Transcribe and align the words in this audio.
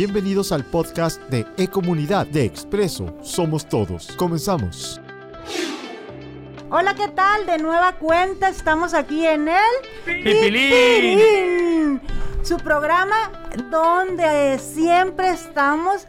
Bienvenidos 0.00 0.50
al 0.50 0.64
podcast 0.64 1.20
de 1.28 1.44
E-Comunidad 1.58 2.26
de 2.26 2.46
Expreso 2.46 3.18
Somos 3.20 3.68
Todos. 3.68 4.10
Comenzamos. 4.16 4.98
Hola, 6.70 6.94
¿qué 6.94 7.08
tal? 7.08 7.44
De 7.44 7.58
nueva 7.58 7.92
cuenta 7.96 8.48
estamos 8.48 8.94
aquí 8.94 9.26
en 9.26 9.48
el 9.48 9.60
Pipilín. 10.06 12.00
Su 12.42 12.56
programa 12.56 13.30
donde 13.70 14.58
siempre 14.58 15.32
estamos 15.32 16.06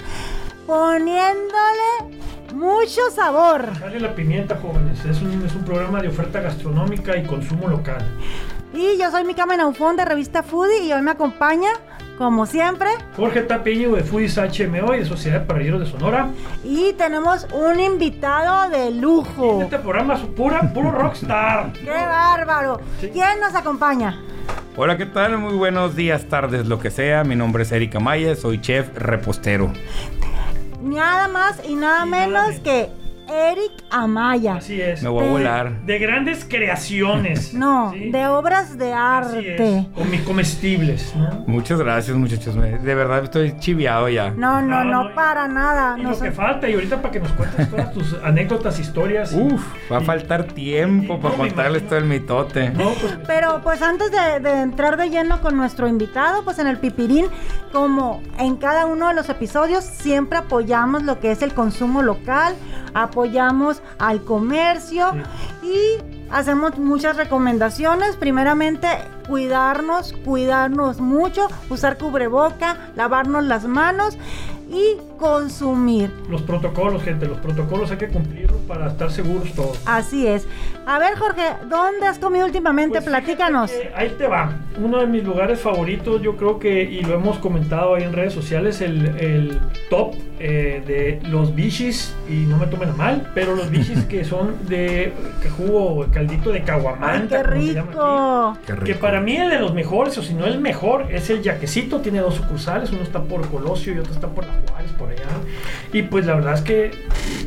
poniéndole 0.66 2.16
mucho 2.54 3.02
sabor. 3.14 3.78
Dale 3.78 4.00
la 4.00 4.16
pimienta, 4.16 4.58
jóvenes. 4.62 5.04
Es 5.04 5.22
un, 5.22 5.46
es 5.46 5.54
un 5.54 5.66
programa 5.66 6.02
de 6.02 6.08
oferta 6.08 6.40
gastronómica 6.40 7.18
y 7.18 7.26
consumo 7.26 7.68
local. 7.68 8.06
Y 8.74 8.98
yo 8.98 9.12
soy 9.12 9.26
Mika 9.26 9.46
Menaufón 9.46 9.98
de 9.98 10.06
revista 10.06 10.44
Foodie 10.44 10.86
y 10.86 10.94
hoy 10.94 11.02
me 11.02 11.12
acompaña, 11.12 11.72
como 12.18 12.46
siempre, 12.46 12.90
Jorge 13.16 13.42
Tapiño 13.42 13.94
de 13.96 14.04
Foodies 14.04 14.38
HMO 14.38 14.94
y 14.94 15.00
de 15.00 15.06
Sociedad 15.06 15.40
de 15.42 15.46
Parrilleros 15.46 15.80
de 15.82 15.86
Sonora. 15.88 16.28
y 16.64 16.94
tenemos 16.94 17.48
un 17.54 17.80
invitado 17.80 18.70
de 18.70 18.92
lujo. 18.92 19.62
Este 19.64 19.80
programa 19.80 20.16
es 20.16 20.22
pura, 20.22 20.72
puro 20.74 20.92
rockstar. 20.92 21.74
¡Qué 21.84 21.90
bárbaro! 21.90 22.80
Sí. 23.00 23.10
¿Quién 23.12 23.40
nos 23.40 23.56
acompaña? 23.56 24.20
Hola, 24.78 24.98
¿qué 24.98 25.06
tal? 25.06 25.38
Muy 25.38 25.56
buenos 25.56 25.96
días, 25.96 26.26
tardes, 26.26 26.66
lo 26.68 26.80
que 26.80 26.92
sea. 26.92 27.24
Mi 27.24 27.36
nombre 27.36 27.64
es 27.64 27.72
Erika 27.72 28.00
Maya, 28.00 28.36
soy 28.36 28.62
chef 28.62 28.88
repostero. 28.98 29.72
Nada 30.82 31.28
más 31.28 31.62
y 31.68 31.76
nada 31.76 32.06
Y 32.06 32.10
nada 32.10 32.28
menos 32.28 32.48
menos. 32.48 32.62
que 32.62 32.90
Eric 33.32 33.72
Amaya. 33.90 34.56
Así 34.56 34.82
es. 34.82 35.02
Me 35.02 35.10
voy 35.10 35.24
a 35.24 35.26
De- 35.26 35.32
volar. 35.32 35.82
De 35.86 36.00
grandes 36.00 36.46
creaciones. 36.48 37.54
No, 37.54 37.92
¿sí? 37.94 38.12
de 38.12 38.28
obras 38.28 38.78
de 38.78 38.94
Así 38.94 39.38
arte. 39.38 39.88
mis 40.10 40.22
comestibles, 40.22 41.14
¿no? 41.16 41.44
Muchas 41.48 41.80
gracias, 41.80 42.16
muchachos. 42.18 42.56
Me- 42.56 42.78
De 42.80 42.96
verdad 42.96 43.24
estoy 43.24 43.58
chiviado 43.60 44.10
ya. 44.10 44.32
No, 44.32 44.62
no, 44.62 44.62
No, 44.62 44.84
no, 44.84 45.04
no, 45.10 45.16
para 45.16 45.48
nada. 45.48 45.96
Y 45.98 46.04
No 46.04 46.10
lo 46.12 46.16
sé- 46.16 46.26
que 46.26 46.32
falta, 46.32 46.70
y 46.70 46.74
ahorita 46.74 47.02
para 47.02 47.12
que 47.12 47.20
nos 47.20 47.32
cuentes 47.34 47.70
todas 47.70 47.94
tus 47.94 48.14
anécdotas, 48.24 48.80
historias. 48.80 49.34
Uf, 49.34 49.64
va 49.92 49.98
a 49.98 50.02
faltar 50.02 50.44
tiempo 50.44 51.16
y- 51.16 51.18
para 51.22 51.36
contarles 51.36 51.86
todo 51.88 52.00
el 52.00 52.06
mitote. 52.06 52.70
No, 52.72 52.90
pues. 53.00 53.18
Pero 53.28 53.62
pues 53.64 53.82
antes 53.82 54.12
de, 54.12 54.40
de 54.40 54.62
entrar 54.62 54.98
de 54.98 55.10
lleno 55.10 55.42
con 55.42 55.56
nuestro 55.58 55.88
invitado, 55.88 56.44
pues 56.44 56.60
en 56.60 56.68
el 56.68 56.78
Pipirín, 56.78 57.28
como 57.72 58.22
en 58.40 58.58
cada 58.58 58.86
uno 58.86 59.08
de 59.08 59.14
los 59.14 59.30
episodios, 59.30 59.84
siempre 59.84 60.38
apoyamos 60.40 61.04
lo 61.04 61.20
que 61.20 61.32
es 61.32 61.42
el 61.42 61.54
consumo 61.54 62.02
local, 62.02 62.56
apoyamos 62.94 63.82
al 64.00 64.24
comercio 64.24 65.14
y 65.64 66.02
hacemos 66.32 66.78
muchas 66.78 67.18
recomendaciones. 67.18 68.16
Primeramente, 68.16 68.88
cuidarnos, 69.28 70.14
cuidarnos 70.26 71.00
mucho, 71.00 71.48
usar 71.70 71.98
cubreboca, 71.98 72.78
lavarnos 72.96 73.44
las 73.46 73.66
manos 73.66 74.18
y 74.72 74.98
consumir. 75.20 76.10
Los 76.30 76.42
protocolos, 76.42 77.04
gente, 77.04 77.28
los 77.28 77.38
protocolos 77.40 77.92
hay 77.92 77.98
que 77.98 78.08
cumplirlos 78.08 78.60
para 78.68 78.88
estar 78.88 79.12
seguros 79.12 79.52
todos. 79.54 79.80
Así 79.86 80.26
es. 80.28 80.48
A 80.86 80.98
ver, 80.98 81.16
Jorge, 81.18 81.44
¿dónde 81.70 82.08
has 82.08 82.18
comido 82.18 82.46
últimamente? 82.46 83.02
Pues 83.02 83.06
Platícanos. 83.06 83.70
que 83.72 83.92
ahí 83.96 84.16
te 84.18 84.28
va. 84.28 84.54
Uno 84.82 85.00
de 85.00 85.06
mis 85.08 85.24
lugares 85.24 85.60
favoritos, 85.60 86.22
yo 86.22 86.38
creo 86.38 86.58
que, 86.58 86.84
y 86.84 87.02
lo 87.04 87.14
hemos 87.16 87.38
comentado 87.38 87.96
ahí 87.96 88.04
en 88.04 88.14
redes 88.14 88.34
sociales, 88.34 88.82
el, 88.82 89.08
el 89.20 89.60
top 89.90 90.16
eh, 90.40 90.82
de 91.22 91.30
los 91.30 91.54
bichis, 91.54 92.16
y 92.28 92.46
no 92.48 92.58
me 92.58 92.66
tomen 92.68 92.90
a 92.90 92.94
mal, 92.94 93.32
pero 93.36 93.56
los 93.56 93.70
bichis 93.70 94.06
que 94.10 94.24
son 94.26 94.56
de 94.68 95.14
que 95.42 95.50
jugo, 95.50 96.06
caldito 96.12 96.50
de 96.52 96.60
¡Ay, 96.60 96.66
caguamanta. 96.66 97.38
qué 97.38 97.44
rico! 97.44 98.58
Qué 98.66 98.74
aquí. 98.74 98.84
Que 98.86 98.96
para 98.96 99.20
mí 99.22 99.36
el 99.36 99.50
de 99.50 99.60
los 99.60 99.74
mejores, 99.74 100.18
o 100.18 100.24
si 100.24 100.34
no 100.34 100.46
el 100.46 100.60
mejor, 100.60 101.08
es 101.12 101.30
el 101.30 101.42
yaquecito. 101.44 102.00
Tiene 102.00 102.20
dos 102.20 102.36
sucursales, 102.36 102.92
uno 102.92 103.02
está 103.04 103.22
por 103.22 103.48
Colosio 103.50 103.94
y 103.94 104.00
otro 104.00 104.14
está 104.14 104.28
por 104.30 104.46
La 104.46 104.61
Juárez, 104.70 104.92
por 104.94 105.10
allá. 105.10 105.26
Y 105.94 106.04
pues 106.04 106.26
la 106.26 106.36
verdad 106.36 106.54
es 106.54 106.62
que, 106.62 106.92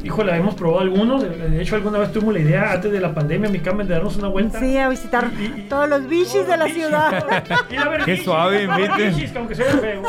híjole, 0.02 0.34
hemos 0.36 0.54
probado 0.54 0.80
algunos. 0.80 1.22
De, 1.22 1.30
de 1.30 1.62
hecho, 1.62 1.76
alguna 1.76 1.98
vez 1.98 2.12
tuvimos 2.12 2.34
la 2.34 2.40
idea 2.40 2.72
antes 2.72 2.92
de 2.92 3.00
la 3.00 3.14
pandemia, 3.14 3.48
mi 3.50 3.60
cama, 3.60 3.84
de 3.84 3.94
darnos 3.94 4.16
una 4.16 4.28
vuelta. 4.28 4.58
Sí, 4.60 4.76
a 4.76 4.88
visitar 4.88 5.30
Y- 5.38 5.44
y- 5.60 5.66
todos 5.68 5.88
los 5.88 6.06
bichis 6.08 6.46
de 6.46 6.56
la 6.56 6.64
Bichis, 6.66 6.82
ciudad. 6.84 7.24
Qué 8.04 8.12
bichis, 8.12 8.24
suave, 8.24 8.66
bichis, 8.98 9.34
aunque 9.36 9.54
sea 9.54 9.66
feo. 9.66 10.02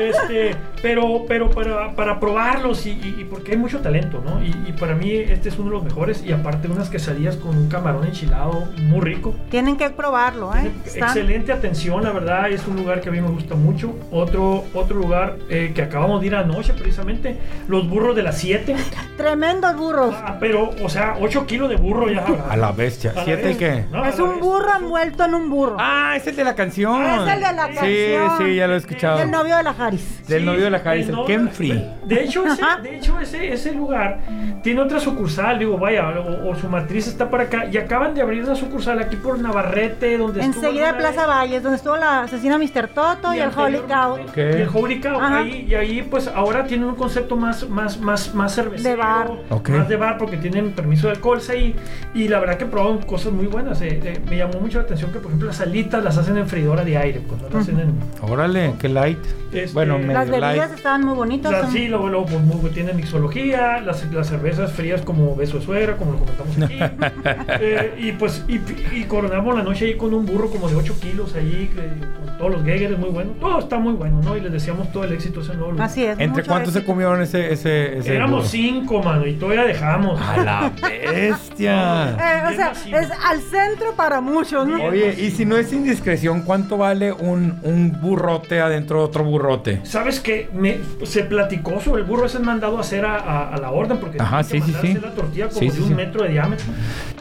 Este, 0.00 0.54
pero, 0.82 1.24
pero 1.26 1.50
para, 1.50 1.92
para 1.94 2.20
probarlos 2.20 2.84
y, 2.86 2.90
y- 2.90 3.16
y 3.20 3.24
porque 3.24 3.52
hay 3.52 3.58
mucho 3.58 3.80
talento, 3.80 4.22
¿no? 4.24 4.42
Y, 4.42 4.48
y 4.68 4.72
para 4.78 4.94
mí 4.94 5.10
este 5.12 5.48
es 5.48 5.58
uno 5.58 5.70
de 5.70 5.76
los 5.76 5.84
mejores 5.84 6.22
y 6.24 6.32
aparte 6.32 6.68
unas 6.68 6.90
quesadillas 6.90 7.36
con 7.36 7.56
un 7.56 7.68
camarón 7.68 8.04
enchilado 8.06 8.68
muy 8.78 9.00
rico. 9.00 9.34
Tienen 9.50 9.76
que 9.76 9.88
probarlo, 9.90 10.54
¿eh? 10.54 10.70
Están- 10.84 11.08
Excelente 11.08 11.52
atención, 11.52 12.02
la 12.04 12.12
verdad, 12.12 12.50
es 12.50 12.66
un 12.66 12.76
lugar 12.76 13.00
que 13.00 13.08
a 13.08 13.12
mí 13.12 13.20
me 13.20 13.28
gusta 13.28 13.54
mucho. 13.54 13.94
Otro, 14.10 14.64
otro 14.74 14.96
lugar 14.98 15.36
eh, 15.48 15.72
que 15.74 15.82
acabamos 15.82 16.20
de 16.20 16.26
ir 16.26 16.35
anoche, 16.36 16.72
precisamente, 16.72 17.36
los 17.68 17.88
burros 17.88 18.14
de 18.16 18.22
las 18.22 18.38
7. 18.38 18.74
Tremendos 19.16 19.76
burros. 19.76 20.14
Ah, 20.16 20.36
pero, 20.38 20.70
o 20.82 20.88
sea, 20.88 21.16
8 21.20 21.46
kilos 21.46 21.68
de 21.68 21.76
burro 21.76 22.10
ya. 22.10 22.24
A 22.48 22.56
la 22.56 22.72
bestia. 22.72 23.10
A 23.12 23.14
la 23.14 23.24
¿Siete 23.24 23.42
vez. 23.42 23.56
qué? 23.56 23.84
No, 23.90 24.02
a 24.02 24.08
es 24.08 24.18
la 24.18 24.24
un 24.24 24.40
burro 24.40 24.76
envuelto 24.76 25.24
en 25.24 25.34
un 25.34 25.48
burro. 25.50 25.76
Ah, 25.78 26.14
es 26.16 26.26
el 26.26 26.36
de 26.36 26.44
la 26.44 26.54
canción. 26.54 27.02
es 27.04 27.20
el 27.20 27.40
de 27.40 27.52
la 27.52 27.66
canción. 27.68 27.86
Sí, 27.86 28.44
sí, 28.44 28.54
ya 28.56 28.66
lo 28.66 28.74
he 28.74 28.78
escuchado. 28.78 29.20
El 29.20 29.30
novio 29.30 29.56
de 29.56 29.62
la 29.62 29.70
Haris. 29.70 30.26
Del 30.28 30.40
Sí, 30.40 30.46
novio 30.46 30.64
de 30.64 30.70
la 30.70 30.78
Harris, 30.78 31.08
el 31.08 31.16
Kenfrey. 31.26 31.70
De, 32.04 32.14
de 32.14 32.24
hecho, 32.24 32.44
ese, 32.46 32.62
de 32.82 32.96
hecho 32.96 33.20
ese, 33.20 33.52
ese 33.52 33.72
lugar 33.72 34.18
tiene 34.62 34.80
otra 34.80 35.00
sucursal, 35.00 35.58
digo, 35.58 35.78
vaya, 35.78 36.08
o, 36.08 36.50
o 36.50 36.54
su 36.54 36.68
matriz 36.68 37.06
está 37.06 37.28
por 37.28 37.40
acá. 37.40 37.66
Y 37.70 37.76
acaban 37.78 38.14
de 38.14 38.22
abrir 38.22 38.44
una 38.44 38.54
sucursal 38.54 38.98
aquí 38.98 39.16
por 39.16 39.38
Navarrete, 39.38 40.16
donde 40.18 40.40
estuvo 40.40 40.64
Enseguida 40.64 40.92
de 40.92 40.98
Plaza. 40.98 41.26
Valles, 41.26 41.62
donde 41.62 41.76
estuvo 41.76 41.96
la 41.96 42.22
asesina 42.22 42.58
Mr. 42.58 42.88
Toto 42.88 43.34
y, 43.34 43.38
el 43.38 43.50
Holy 43.56 43.78
Cow. 43.78 44.12
Ok. 44.28 44.36
Y 44.36 44.40
el 44.40 44.68
Holy 44.72 45.00
Cow, 45.00 45.18
ahí, 45.20 45.66
y 45.68 45.74
ahí 45.74 46.02
pues 46.02 46.15
ahora 46.28 46.64
tienen 46.66 46.88
un 46.88 46.94
concepto 46.94 47.36
más, 47.36 47.68
más, 47.68 47.98
más, 48.00 48.34
más 48.34 48.54
cervecero. 48.54 48.90
De 48.90 48.96
bar. 48.96 49.30
Ok. 49.50 49.68
Más 49.70 49.88
de 49.88 49.96
bar 49.96 50.18
porque 50.18 50.36
tienen 50.36 50.72
permiso 50.72 51.06
de 51.08 51.14
alcohol 51.14 51.40
ahí. 51.50 51.74
Y 52.14 52.28
la 52.28 52.40
verdad 52.40 52.56
que 52.56 52.66
probaron 52.66 52.98
cosas 53.02 53.32
muy 53.32 53.46
buenas. 53.46 53.80
eh, 53.82 54.00
eh, 54.02 54.20
me 54.28 54.36
llamó 54.38 54.60
mucho 54.60 54.78
la 54.78 54.84
atención 54.84 55.12
que 55.12 55.18
por 55.18 55.26
ejemplo 55.26 55.48
las 55.48 55.60
alitas 55.60 56.02
las 56.02 56.16
hacen 56.18 56.36
en 56.38 56.48
freidora 56.48 56.84
de 56.84 56.96
aire, 56.96 57.20
pues 57.26 57.40
no 57.42 57.48
las 57.50 57.62
hacen 57.62 57.78
en... 57.80 57.94
Órale, 58.22 58.72
qué 58.80 58.88
light. 58.88 59.18
Este, 59.52 59.72
Bueno, 59.74 59.98
Las 59.98 60.06
Las 60.08 60.26
medio 60.28 60.40
bebidas 60.46 60.56
light. 60.68 60.78
estaban 60.78 61.04
muy 61.04 61.14
bonitas. 61.14 61.70
Sí, 61.70 61.88
luego, 61.88 62.08
luego 62.08 62.26
pues, 62.26 62.40
muy- 62.40 62.70
tienen 62.70 62.96
mixología, 62.96 63.80
las, 63.80 64.10
las 64.12 64.26
cervezas 64.28 64.72
frías 64.72 65.02
como 65.02 65.34
beso 65.36 65.58
de 65.58 65.64
suegra, 65.64 65.96
como 65.96 66.12
lo 66.12 66.18
comentamos 66.18 66.62
aquí. 66.62 66.78
Eh, 67.60 67.94
y 67.98 68.12
pues, 68.12 68.44
y, 68.48 68.60
y 68.94 69.04
coronamos 69.04 69.54
la 69.56 69.62
noche 69.62 69.86
ahí 69.86 69.96
con 69.96 70.12
un 70.14 70.26
burro 70.26 70.48
como 70.50 70.68
de 70.68 70.76
8 70.76 70.94
kilos 71.00 71.34
ahí, 71.34 71.70
con 71.74 72.25
todos 72.38 72.50
los 72.52 72.64
geggers, 72.64 72.98
muy 72.98 73.10
bueno. 73.10 73.30
Todo 73.40 73.58
está 73.58 73.78
muy 73.78 73.94
bueno, 73.94 74.20
¿no? 74.22 74.36
Y 74.36 74.40
les 74.40 74.52
deseamos 74.52 74.90
todo 74.92 75.04
el 75.04 75.12
éxito 75.12 75.40
a 75.40 75.42
ese 75.42 75.54
nuevo 75.54 75.72
lugar. 75.72 75.86
Así 75.86 76.04
es. 76.04 76.18
¿Entre 76.18 76.42
cuántos 76.44 76.72
se 76.74 76.84
comieron 76.84 77.20
ese, 77.22 77.52
ese, 77.52 77.98
ese 77.98 78.14
Éramos 78.14 78.40
burro? 78.40 78.48
cinco, 78.50 79.02
mano, 79.02 79.26
y 79.26 79.34
todavía 79.34 79.64
dejamos. 79.64 80.20
A 80.20 80.36
la 80.38 80.72
bestia. 80.82 82.10
Eh, 82.10 82.52
o 82.52 82.56
sea, 82.56 82.68
masivo. 82.68 82.96
es 82.98 83.08
al 83.24 83.40
centro 83.40 83.94
para 83.96 84.20
muchos, 84.20 84.66
¿no? 84.66 84.76
Bien. 84.76 84.88
Oye, 84.90 85.14
y 85.18 85.30
si 85.30 85.44
no 85.44 85.56
es 85.56 85.72
indiscreción, 85.72 86.42
¿cuánto 86.42 86.76
vale 86.76 87.12
un, 87.12 87.58
un 87.62 87.96
burrote 88.00 88.60
adentro 88.60 88.98
de 88.98 89.04
otro 89.04 89.24
burrote? 89.24 89.80
¿Sabes 89.84 90.20
qué? 90.20 90.48
Me, 90.52 90.78
se 91.04 91.24
platicó 91.24 91.80
sobre 91.80 92.02
el 92.02 92.06
burro 92.08 92.26
ese 92.26 92.38
mandado 92.38 92.78
a 92.78 92.80
hacer 92.80 93.04
a, 93.04 93.16
a- 93.16 93.54
a 93.54 93.58
la 93.58 93.70
orden 93.70 93.98
porque 93.98 94.20
Ajá, 94.20 94.42
sí, 94.42 94.60
sí, 94.60 94.72
sí. 94.80 94.88
hacer 94.90 95.02
la 95.02 95.10
tortilla 95.14 95.48
como 95.48 95.58
Sí, 95.60 95.66
de 95.66 95.72
sí, 95.72 95.80
un 95.82 95.88
sí. 95.88 95.94
metro 95.94 96.22
de 96.22 96.28
diámetro. 96.30 96.66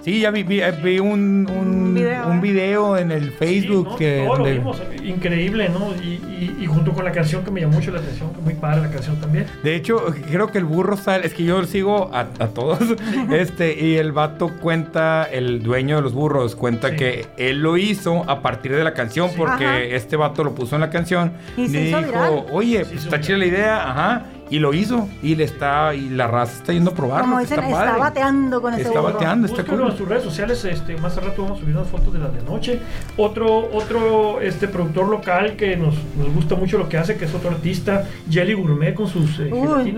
Sí, 0.06 0.20
ya 0.22 0.30
vi, 0.30 0.44
vi, 0.44 0.62
eh, 0.62 0.72
vi 0.84 1.00
un, 1.00 1.48
un, 1.50 1.68
Un 1.86 1.94
video, 1.96 2.28
un 2.28 2.40
video 2.42 2.96
en 2.98 3.12
el 3.12 3.32
Facebook 3.32 3.88
Sí, 3.88 3.92
¿no? 3.92 3.96
que... 3.98 4.24
Todo 4.28 4.38
lo 4.38 4.44
donde- 4.44 4.54
vimos, 4.60 4.82
increíble, 5.04 5.70
¿no? 5.70 5.96
Y, 5.96 6.08
y- 6.08 6.58
y 6.62 6.66
junto 6.68 6.92
con 6.94 7.06
la 7.06 7.12
canción 7.12 7.44
que 7.44 7.50
me 7.50 7.62
llamó 7.62 7.74
mucho 7.74 7.90
la 7.92 8.00
atención, 8.00 8.32
que 8.34 8.40
muy 8.42 8.54
padre 8.54 8.82
la 8.82 8.92
canción 8.92 9.20
también. 9.20 9.46
De 9.64 9.76
hecho, 9.76 10.06
creo 10.30 10.52
que 10.52 10.60
el 10.60 10.66
burro 10.66 10.96
sale, 10.96 11.26
es 11.26 11.34
que 11.34 11.44
yo 11.44 11.64
sigo 11.64 12.12
a, 12.14 12.20
a 12.38 12.48
todos, 12.50 12.78
este, 13.32 13.84
y 13.84 13.96
el 13.96 14.12
vato 14.12 14.52
cuenta, 14.62 15.24
el 15.24 15.64
dueño 15.64 15.96
de 15.96 16.02
los 16.04 16.14
burros, 16.14 16.56
cuenta 16.56 16.90
Sí. 16.92 16.96
que 16.98 17.26
él 17.38 17.62
lo 17.64 17.76
hizo 17.78 18.30
a 18.30 18.44
partir 18.44 18.76
de 18.76 18.84
la 18.84 18.94
canción, 18.94 19.30
Sí. 19.32 19.36
porque 19.38 19.66
Ajá. 19.66 19.80
este 19.82 20.18
vato 20.18 20.44
lo 20.44 20.54
puso 20.54 20.76
en 20.76 20.82
la 20.82 20.92
canción 20.92 21.32
Y 21.58 21.68
se 21.68 21.82
hizo 21.88 21.98
dijo, 21.98 22.10
viral. 22.10 22.46
oye, 22.52 22.86
pues 22.86 23.04
está 23.06 23.20
chida 23.22 23.38
la 23.38 23.46
idea, 23.48 23.90
ajá, 23.90 24.26
y 24.50 24.60
lo 24.60 24.74
hizo, 24.74 25.10
y 25.24 25.36
le 25.36 25.44
está, 25.44 25.94
y 25.96 26.10
la 26.10 26.28
raza 26.28 26.58
está 26.60 26.74
yendo 26.74 26.92
a 26.92 26.94
probarlo, 26.94 27.26
Como 27.26 27.40
dicen, 27.40 27.60
está 27.60 27.70
está 27.72 27.86
padre. 27.86 28.00
bateando 28.00 28.62
con 28.62 28.74
ese 28.74 28.84
Está 28.84 29.00
burro. 29.00 29.14
bateando, 29.14 29.48
está 29.48 29.64
cool. 29.64 29.82
en 29.90 29.98
sus 29.98 30.08
redes 30.08 30.24
sociales, 30.24 30.64
este, 30.66 30.96
más 30.98 31.18
al 31.18 31.26
rato 31.26 31.42
vamos 31.44 31.58
a 31.58 31.62
subir 31.62 31.76
unas 31.76 31.88
fotos 31.90 32.14
de 32.14 32.20
las 32.20 32.34
de 32.34 32.42
noche. 32.44 32.80
Otro, 33.18 33.70
otro 33.74 34.42
este, 34.42 34.68
productor 34.68 35.08
local 35.10 35.56
que 35.56 35.76
nos, 35.78 35.96
nos 36.18 36.34
gusta 36.34 36.56
mucho 36.56 36.78
lo 36.78 36.88
que 36.90 36.98
hace, 36.98 37.18
que 37.18 37.26
es 37.26 37.34
otro 37.34 37.50
artista, 37.50 38.04
Jelly 38.30 38.54
Gourmet 38.54 38.94
con 38.94 39.08
sus 39.08 39.40
eh, 39.40 39.50
Uy, 39.52 39.98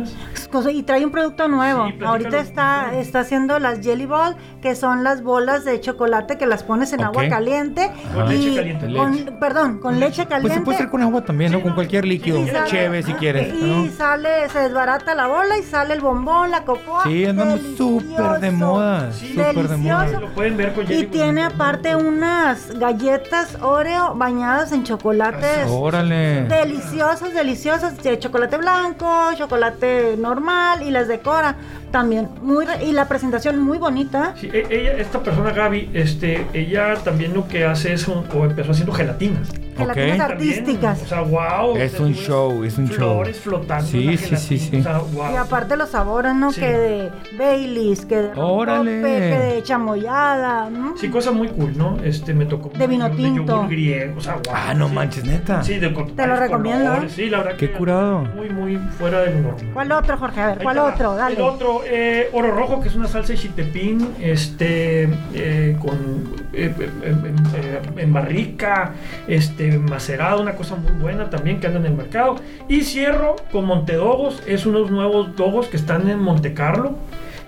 y 0.73 0.83
trae 0.83 1.05
un 1.05 1.11
producto 1.11 1.47
nuevo. 1.47 1.87
Sí. 1.87 1.95
Ahorita 2.05 2.39
está, 2.39 2.97
está 2.97 3.19
haciendo 3.21 3.59
las 3.59 3.81
Jelly 3.81 4.05
Ball, 4.05 4.35
que 4.61 4.75
son 4.75 5.03
las 5.03 5.21
bolas 5.23 5.65
de 5.65 5.79
chocolate 5.81 6.37
que 6.37 6.45
las 6.45 6.63
pones 6.63 6.93
en 6.93 7.03
agua 7.03 7.27
caliente. 7.27 7.91
Con 8.13 8.31
y 8.31 8.37
leche 8.37 8.55
caliente. 8.55 8.93
con- 8.95 9.39
perdón, 9.39 9.79
con 9.79 9.99
leche 9.99 10.23
Pues 10.23 10.27
caliente. 10.29 10.55
se 10.59 10.61
puede 10.61 10.77
hacer 10.77 10.89
con 10.89 11.01
agua 11.01 11.21
también, 11.23 11.51
¿no? 11.51 11.57
Sí, 11.57 11.63
Con 11.63 11.69
no. 11.71 11.75
cualquier 11.75 12.05
líquido, 12.05 12.45
sale- 12.47 12.69
cheve 12.69 13.03
si 13.03 13.13
quieres, 13.13 13.53
Y 13.61 13.65
¿no? 13.65 13.91
sale 13.91 14.36
se 14.49 14.59
desbarata 14.59 15.15
la 15.15 15.27
bola 15.27 15.57
y 15.57 15.63
sale 15.63 15.93
el 15.93 16.01
bombón, 16.01 16.51
la 16.51 16.63
cocoa. 16.63 17.03
Sí, 17.03 17.25
andan 17.25 17.59
súper 17.77 18.39
de 18.39 18.51
moda. 18.51 19.11
Sí, 19.11 19.29
Súper 19.29 19.67
de 19.67 19.77
moda. 19.77 20.07
Lo 20.19 20.29
pueden 20.33 20.57
ver 20.57 20.73
con 20.73 20.85
Jelly 20.87 21.01
Y 21.01 21.05
tiene 21.07 21.43
aparte 21.43 21.95
unas 21.95 22.71
galletas 22.79 23.57
Oreo 23.61 24.15
bañadas 24.15 24.71
en 24.71 24.83
chocolates. 24.83 25.67
Órale. 25.69 26.43
Deliciosos, 26.45 27.33
deliciosos. 27.33 27.97
De 28.01 28.17
chocolate 28.19 28.57
blanco, 28.57 29.07
chocolate 29.37 30.15
normal 30.17 30.81
y 30.83 30.91
las 30.91 31.07
decora 31.07 31.55
también. 31.91 32.29
Muy 32.41 32.65
re- 32.65 32.83
y 32.85 32.91
la 32.91 33.07
presentación 33.07 33.59
muy 33.59 33.77
bonita. 33.77 34.33
Sí, 34.39 34.49
e- 34.53 34.67
ella, 34.69 34.93
esta 34.97 35.19
persona 35.19 35.51
Gaby, 35.51 35.89
este, 35.93 36.45
ella 36.53 36.95
también 37.03 37.33
lo 37.33 37.47
que 37.47 37.65
hace 37.65 37.93
es 37.93 38.07
un- 38.07 38.25
o 38.33 38.45
empezó 38.45 38.71
haciendo 38.71 38.93
gelatinas. 38.93 39.49
Gelatinas 39.77 40.19
Ok. 40.19 40.31
artísticas. 40.31 41.01
o 41.03 41.05
sea, 41.05 41.21
wow. 41.21 41.77
Es 41.77 41.99
un 41.99 42.13
show, 42.13 42.63
es 42.63 42.77
un 42.77 42.87
show. 42.87 42.95
Flores 42.97 43.39
flotando. 43.39 43.85
Sí, 43.87 44.17
sí, 44.17 44.35
sí, 44.35 44.57
sí. 44.57 44.77
O 44.77 44.83
sea, 44.83 44.99
wow. 44.99 45.33
Y 45.33 45.35
aparte 45.35 45.75
los 45.77 45.89
sabores, 45.89 46.35
¿no? 46.35 46.51
Sí. 46.51 46.61
Que 46.61 46.67
de 46.77 47.11
Baileys, 47.37 48.05
que 48.05 48.15
de 48.17 48.31
Órale. 48.35 48.91
rompope, 49.01 49.19
que 49.19 49.37
de 49.55 49.63
chamoyada. 49.63 50.69
¿no? 50.69 50.97
Sí, 50.97 51.09
cosa 51.09 51.31
muy 51.31 51.47
cool, 51.49 51.77
¿no? 51.77 51.97
Este, 52.03 52.33
me 52.33 52.45
tocó. 52.45 52.69
De 52.77 52.87
vino 52.87 53.09
tinto. 53.11 53.45
yogur 53.55 53.69
griego, 53.69 54.17
o 54.17 54.21
sea, 54.21 54.33
wow. 54.35 54.53
Ah, 54.53 54.73
no 54.73 54.87
sí. 54.89 54.93
manches, 54.95 55.23
neta. 55.25 55.63
Sí, 55.63 55.77
de 55.79 55.89
Te 55.89 56.27
lo 56.27 56.35
recomiendo, 56.35 56.89
colores, 56.91 57.11
¿eh? 57.11 57.15
Sí, 57.15 57.29
la 57.29 57.37
verdad 57.39 57.55
Qué 57.57 57.71
que 57.71 57.77
curado. 57.77 58.19
Muy, 58.35 58.49
muy 58.49 58.77
fuera 58.97 59.21
de 59.21 59.31
lo 59.31 59.41
normal. 59.41 59.69
¿Cuál 59.73 59.91
otro, 59.91 60.17
Jorge? 60.17 60.41
A 60.41 60.47
ver, 60.47 60.57
¿cuál 60.63 60.77
otro? 60.79 61.15
Dale. 61.15 61.35
El 61.35 61.41
otro, 61.41 61.81
eh, 61.85 62.29
oro 62.33 62.51
rojo, 62.51 62.81
que 62.81 62.89
es 62.89 62.95
una 62.95 63.07
salsa 63.07 63.33
de 63.33 63.39
chiltepín, 63.39 64.15
este, 64.19 65.09
eh, 65.33 65.75
con 65.79 66.33
eh, 66.53 66.73
eh, 67.03 67.81
en 67.97 68.13
barrica, 68.13 68.93
este, 69.27 69.66
macerado, 69.71 70.41
una 70.41 70.55
cosa 70.55 70.75
muy 70.75 70.91
buena 70.91 71.29
también 71.29 71.59
que 71.59 71.67
anda 71.67 71.79
en 71.79 71.85
el 71.85 71.93
mercado. 71.93 72.35
Y 72.67 72.81
cierro 72.81 73.35
con 73.51 73.65
Montedogos, 73.65 74.41
es 74.47 74.65
unos 74.65 74.91
nuevos 74.91 75.35
dogos 75.35 75.67
que 75.67 75.77
están 75.77 76.09
en 76.09 76.19
Monte 76.19 76.53
Carlo, 76.53 76.95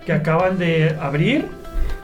que 0.06 0.14
acaban 0.14 0.58
de 0.58 0.96
abrir. 1.00 1.46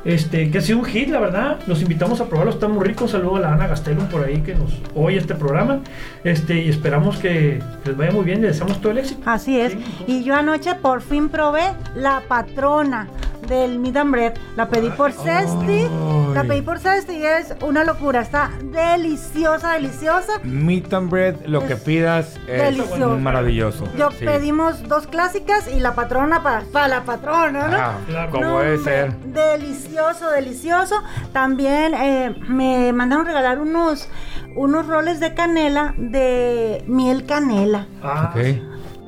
Este, 0.06 0.52
que 0.52 0.60
ha 0.60 0.62
sido 0.62 0.78
un 0.78 0.86
hit, 0.86 1.10
la 1.10 1.20
verdad. 1.20 1.58
Los 1.66 1.82
invitamos 1.82 2.22
a 2.22 2.26
probarlo, 2.26 2.52
están 2.52 2.72
muy 2.72 2.86
ricos. 2.86 3.10
Saludo 3.10 3.38
a 3.38 3.40
la 3.40 3.54
Ana 3.54 3.66
Gastelum 3.66 4.06
por 4.06 4.24
ahí 4.24 4.42
que 4.42 4.54
nos 4.54 4.80
oye 4.94 5.18
este 5.18 5.34
programa. 5.34 5.80
Este, 6.24 6.62
y 6.62 6.70
esperamos 6.70 7.18
que 7.18 7.60
les 7.84 7.98
vaya 7.98 8.12
muy 8.12 8.24
bien. 8.24 8.44
Les 8.44 8.52
deseamos 8.52 8.80
todo 8.80 8.92
el 8.92 9.00
éxito. 9.00 9.24
Así 9.26 9.60
es. 9.60 9.72
Sí, 9.74 9.80
Y 10.06 10.24
yo 10.24 10.36
anoche 10.36 10.76
por 10.76 11.02
fin 11.02 11.28
probé 11.30 11.64
la 11.96 12.22
patrona 12.28 13.08
del 13.48 13.80
Meat 13.80 13.98
and 13.98 14.12
Bread. 14.12 14.34
La 14.56 14.68
pedí 14.70 14.90
por 14.90 15.12
Cesti. 15.12 15.88
La 16.34 16.44
pedí 16.44 16.62
por 16.62 16.80
Cesti 16.80 17.14
y 17.14 17.26
es 17.26 17.54
una 17.62 17.84
locura. 17.84 18.22
Está 18.22 18.52
deliciosa, 18.64 19.74
deliciosa. 19.74 20.34
Meat 20.44 20.94
and 20.94 21.10
bread, 21.10 21.36
lo 21.46 21.66
que 21.66 21.76
pidas 21.76 22.38
es 22.48 22.62
delicioso. 22.62 23.18
maravilloso. 23.18 23.86
Yo 23.98 24.10
Sí. 24.12 24.26
pedimos 24.26 24.88
dos 24.88 25.08
clásicas 25.08 25.68
y 25.68 25.80
la 25.80 25.96
patrona 25.96 26.44
para, 26.44 26.62
para 26.72 26.88
la 26.88 27.04
patrona, 27.04 27.68
¿no? 27.68 27.78
Ah, 27.78 27.94
Claro. 28.08 28.32
como 28.32 28.44
No, 28.46 28.60
debe 28.60 28.78
ser. 28.80 29.16
Delicioso, 29.20 30.30
delicioso. 30.32 30.96
También 31.34 31.94
eh, 31.94 32.36
me 32.48 32.92
mandaron 32.94 33.26
regalar 33.26 33.60
unos, 33.60 34.08
unos 34.56 34.88
roles 34.88 35.20
de 35.20 35.34
canela 35.34 35.94
de 35.98 36.84
miel 36.88 37.26
canela. 37.26 37.88
Ah, 38.04 38.32
Ok. 38.34 38.42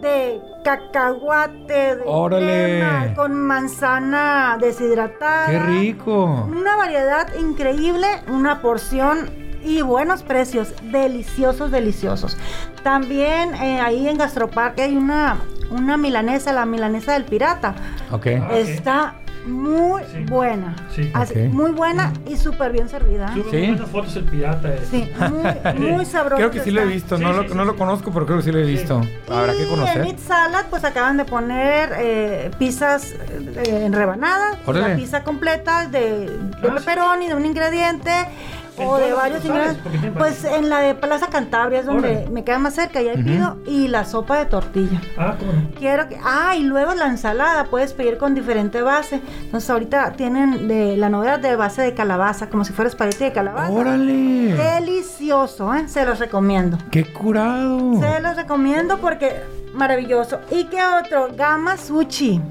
De 0.01 0.41
cacahuate, 0.63 1.95
de 1.97 2.01
Órale. 2.05 2.45
crema, 2.45 3.13
con 3.15 3.33
manzana 3.35 4.57
deshidratada. 4.59 5.47
¡Qué 5.47 5.59
rico! 5.59 6.25
Una 6.49 6.75
variedad 6.75 7.27
increíble, 7.39 8.07
una 8.27 8.61
porción 8.61 9.29
y 9.63 9.81
buenos 9.81 10.23
precios, 10.23 10.73
deliciosos, 10.83 11.71
deliciosos. 11.71 12.37
También 12.83 13.53
eh, 13.55 13.79
ahí 13.81 14.07
en 14.07 14.17
Gastroparque 14.17 14.83
hay 14.83 14.95
una, 14.95 15.37
una 15.71 15.97
milanesa, 15.97 16.53
la 16.53 16.65
milanesa 16.65 17.13
del 17.13 17.25
pirata. 17.25 17.75
Ok. 18.11 18.27
Ok. 18.41 18.51
Está 18.51 19.15
muy 19.47 20.01
Sí. 20.03 20.23
buena. 20.27 20.75
Sí. 20.93 21.11
Así, 21.13 21.33
Ok. 21.33 21.53
Muy 21.53 21.71
buena 21.71 22.13
y 22.27 22.35
súper 22.37 22.71
bien 22.71 22.87
servida. 22.89 23.33
Sube 23.33 23.49
Sí. 23.51 23.77
fotos 23.91 24.15
el 24.15 24.23
pirata. 24.25 24.73
eh. 24.75 24.81
Sí, 24.89 25.11
muy, 25.29 25.73
muy 25.93 26.05
sabroso. 26.05 26.35
Creo 26.37 26.51
que 26.51 26.59
sí 26.61 26.71
lo 26.71 26.81
he 26.81 26.85
visto. 26.85 27.17
Sí, 27.17 27.23
no 27.23 27.29
sí, 27.31 27.35
lo, 27.37 27.43
sí, 27.49 27.55
no 27.55 27.65
lo 27.65 27.75
conozco, 27.75 28.11
pero 28.11 28.25
creo 28.25 28.37
que 28.37 28.43
sí 28.43 28.51
lo 28.51 28.59
he 28.59 28.65
Sí. 28.65 28.71
visto. 28.71 29.01
Habrá 29.29 29.53
que 29.53 29.59
Y 29.59 29.63
en 29.63 29.69
conocer. 29.69 30.01
Meat 30.03 30.19
Salad, 30.19 30.65
pues 30.69 30.83
acaban 30.83 31.17
de 31.17 31.25
poner 31.25 31.93
eh, 31.97 32.51
pizzas 32.59 33.13
eh, 33.13 33.83
en 33.85 33.93
rebanadas, 33.93 34.57
la 34.67 34.95
pizza 34.95 35.23
completa 35.23 35.87
de, 35.87 35.99
de 36.27 36.29
Ah, 36.29 36.57
sí. 36.61 36.67
pepperoni, 36.85 37.27
de 37.27 37.35
un 37.35 37.45
ingrediente 37.45 38.11
¿En 38.11 38.66
o 38.79 38.97
de 38.97 39.13
varios 39.13 39.41
tienen 39.41 39.77
Pues 40.17 40.43
en 40.45 40.69
la 40.69 40.79
de 40.79 40.93
Plaza 40.95 41.27
Cantabria 41.27 41.79
es 41.79 41.85
donde 41.85 42.09
Órale. 42.11 42.29
me 42.29 42.43
queda 42.43 42.59
más 42.59 42.75
cerca 42.75 43.01
y 43.01 43.07
ahí 43.09 43.15
Ujú. 43.15 43.25
pido 43.25 43.57
y 43.67 43.87
la 43.87 44.05
sopa 44.05 44.37
de 44.37 44.45
tortilla. 44.45 45.01
Ah, 45.17 45.35
¿cómo? 45.39 45.51
Quiero 45.79 46.07
que, 46.07 46.17
ah, 46.23 46.55
y 46.55 46.63
luego 46.63 46.93
la 46.95 47.07
ensalada 47.07 47.65
puedes 47.65 47.93
pedir 47.93 48.17
con 48.17 48.35
diferente 48.35 48.81
base. 48.81 49.21
Entonces 49.43 49.69
ahorita 49.69 50.13
tienen 50.13 50.67
de 50.67 50.97
la 50.97 51.09
novedad 51.09 51.39
de 51.39 51.55
base 51.55 51.81
de 51.81 51.93
calabaza, 51.93 52.49
como 52.49 52.63
si 52.65 52.73
fuera 52.73 52.89
espagueti 52.89 53.23
de 53.23 53.31
calabaza. 53.33 53.71
¡Órale! 53.71 54.53
Delicioso, 54.55 55.73
¿eh? 55.73 55.87
Se 55.87 56.05
los 56.05 56.19
recomiendo. 56.19 56.77
¡Qué 56.91 57.05
curado! 57.11 57.99
Se 57.99 58.19
los 58.21 58.35
recomiendo 58.35 58.97
porque 58.99 59.33
maravilloso. 59.73 60.39
¿Y 60.51 60.65
qué 60.65 60.79
otro? 61.03 61.29
Gama 61.35 61.77
Sushi. 61.77 62.41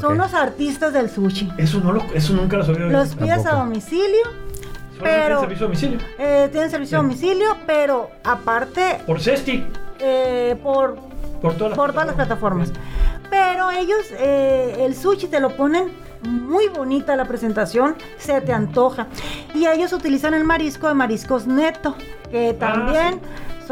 Son 0.00 0.12
Ok. 0.12 0.18
unos 0.18 0.34
artistas 0.34 0.92
del 0.92 1.10
sushi. 1.10 1.52
Eso, 1.58 1.80
no 1.80 1.92
lo, 1.92 2.02
eso 2.14 2.32
nunca 2.32 2.56
lo 2.56 2.64
sabía. 2.64 2.86
Los 2.86 3.14
pides 3.14 3.44
a 3.46 3.56
domicilio. 3.56 4.22
Pero- 5.02 5.34
el 5.36 5.40
servicio 5.40 5.64
a 5.66 5.68
domicilio. 5.68 5.98
eh, 6.18 6.48
tienen 6.50 6.70
servicio 6.70 6.98
a 6.98 7.02
domicilio, 7.02 7.56
pero 7.66 8.10
aparte 8.24 9.00
Por 9.06 9.20
Cesti. 9.20 9.66
eh, 10.00 10.56
por, 10.62 10.96
Por 11.40 11.54
todas 11.54 11.70
las 11.70 11.76
por 11.78 11.92
todas 11.92 12.06
las 12.06 12.14
plataformas. 12.16 12.72
Pero 13.30 13.70
ellos, 13.70 14.00
eh, 14.18 14.76
el 14.80 14.94
sushi 14.94 15.26
te 15.26 15.40
lo 15.40 15.56
ponen 15.56 15.90
muy 16.22 16.68
bonita 16.68 17.16
la 17.16 17.24
presentación, 17.24 17.96
se 18.18 18.40
te 18.42 18.52
antoja. 18.52 19.06
Y 19.54 19.66
ellos 19.66 19.92
utilizan 19.92 20.34
el 20.34 20.44
marisco 20.44 20.86
de 20.88 20.94
mariscos 20.94 21.46
neto, 21.46 21.96
que 22.30 22.52
también 22.54 23.14
sí. 23.14 23.20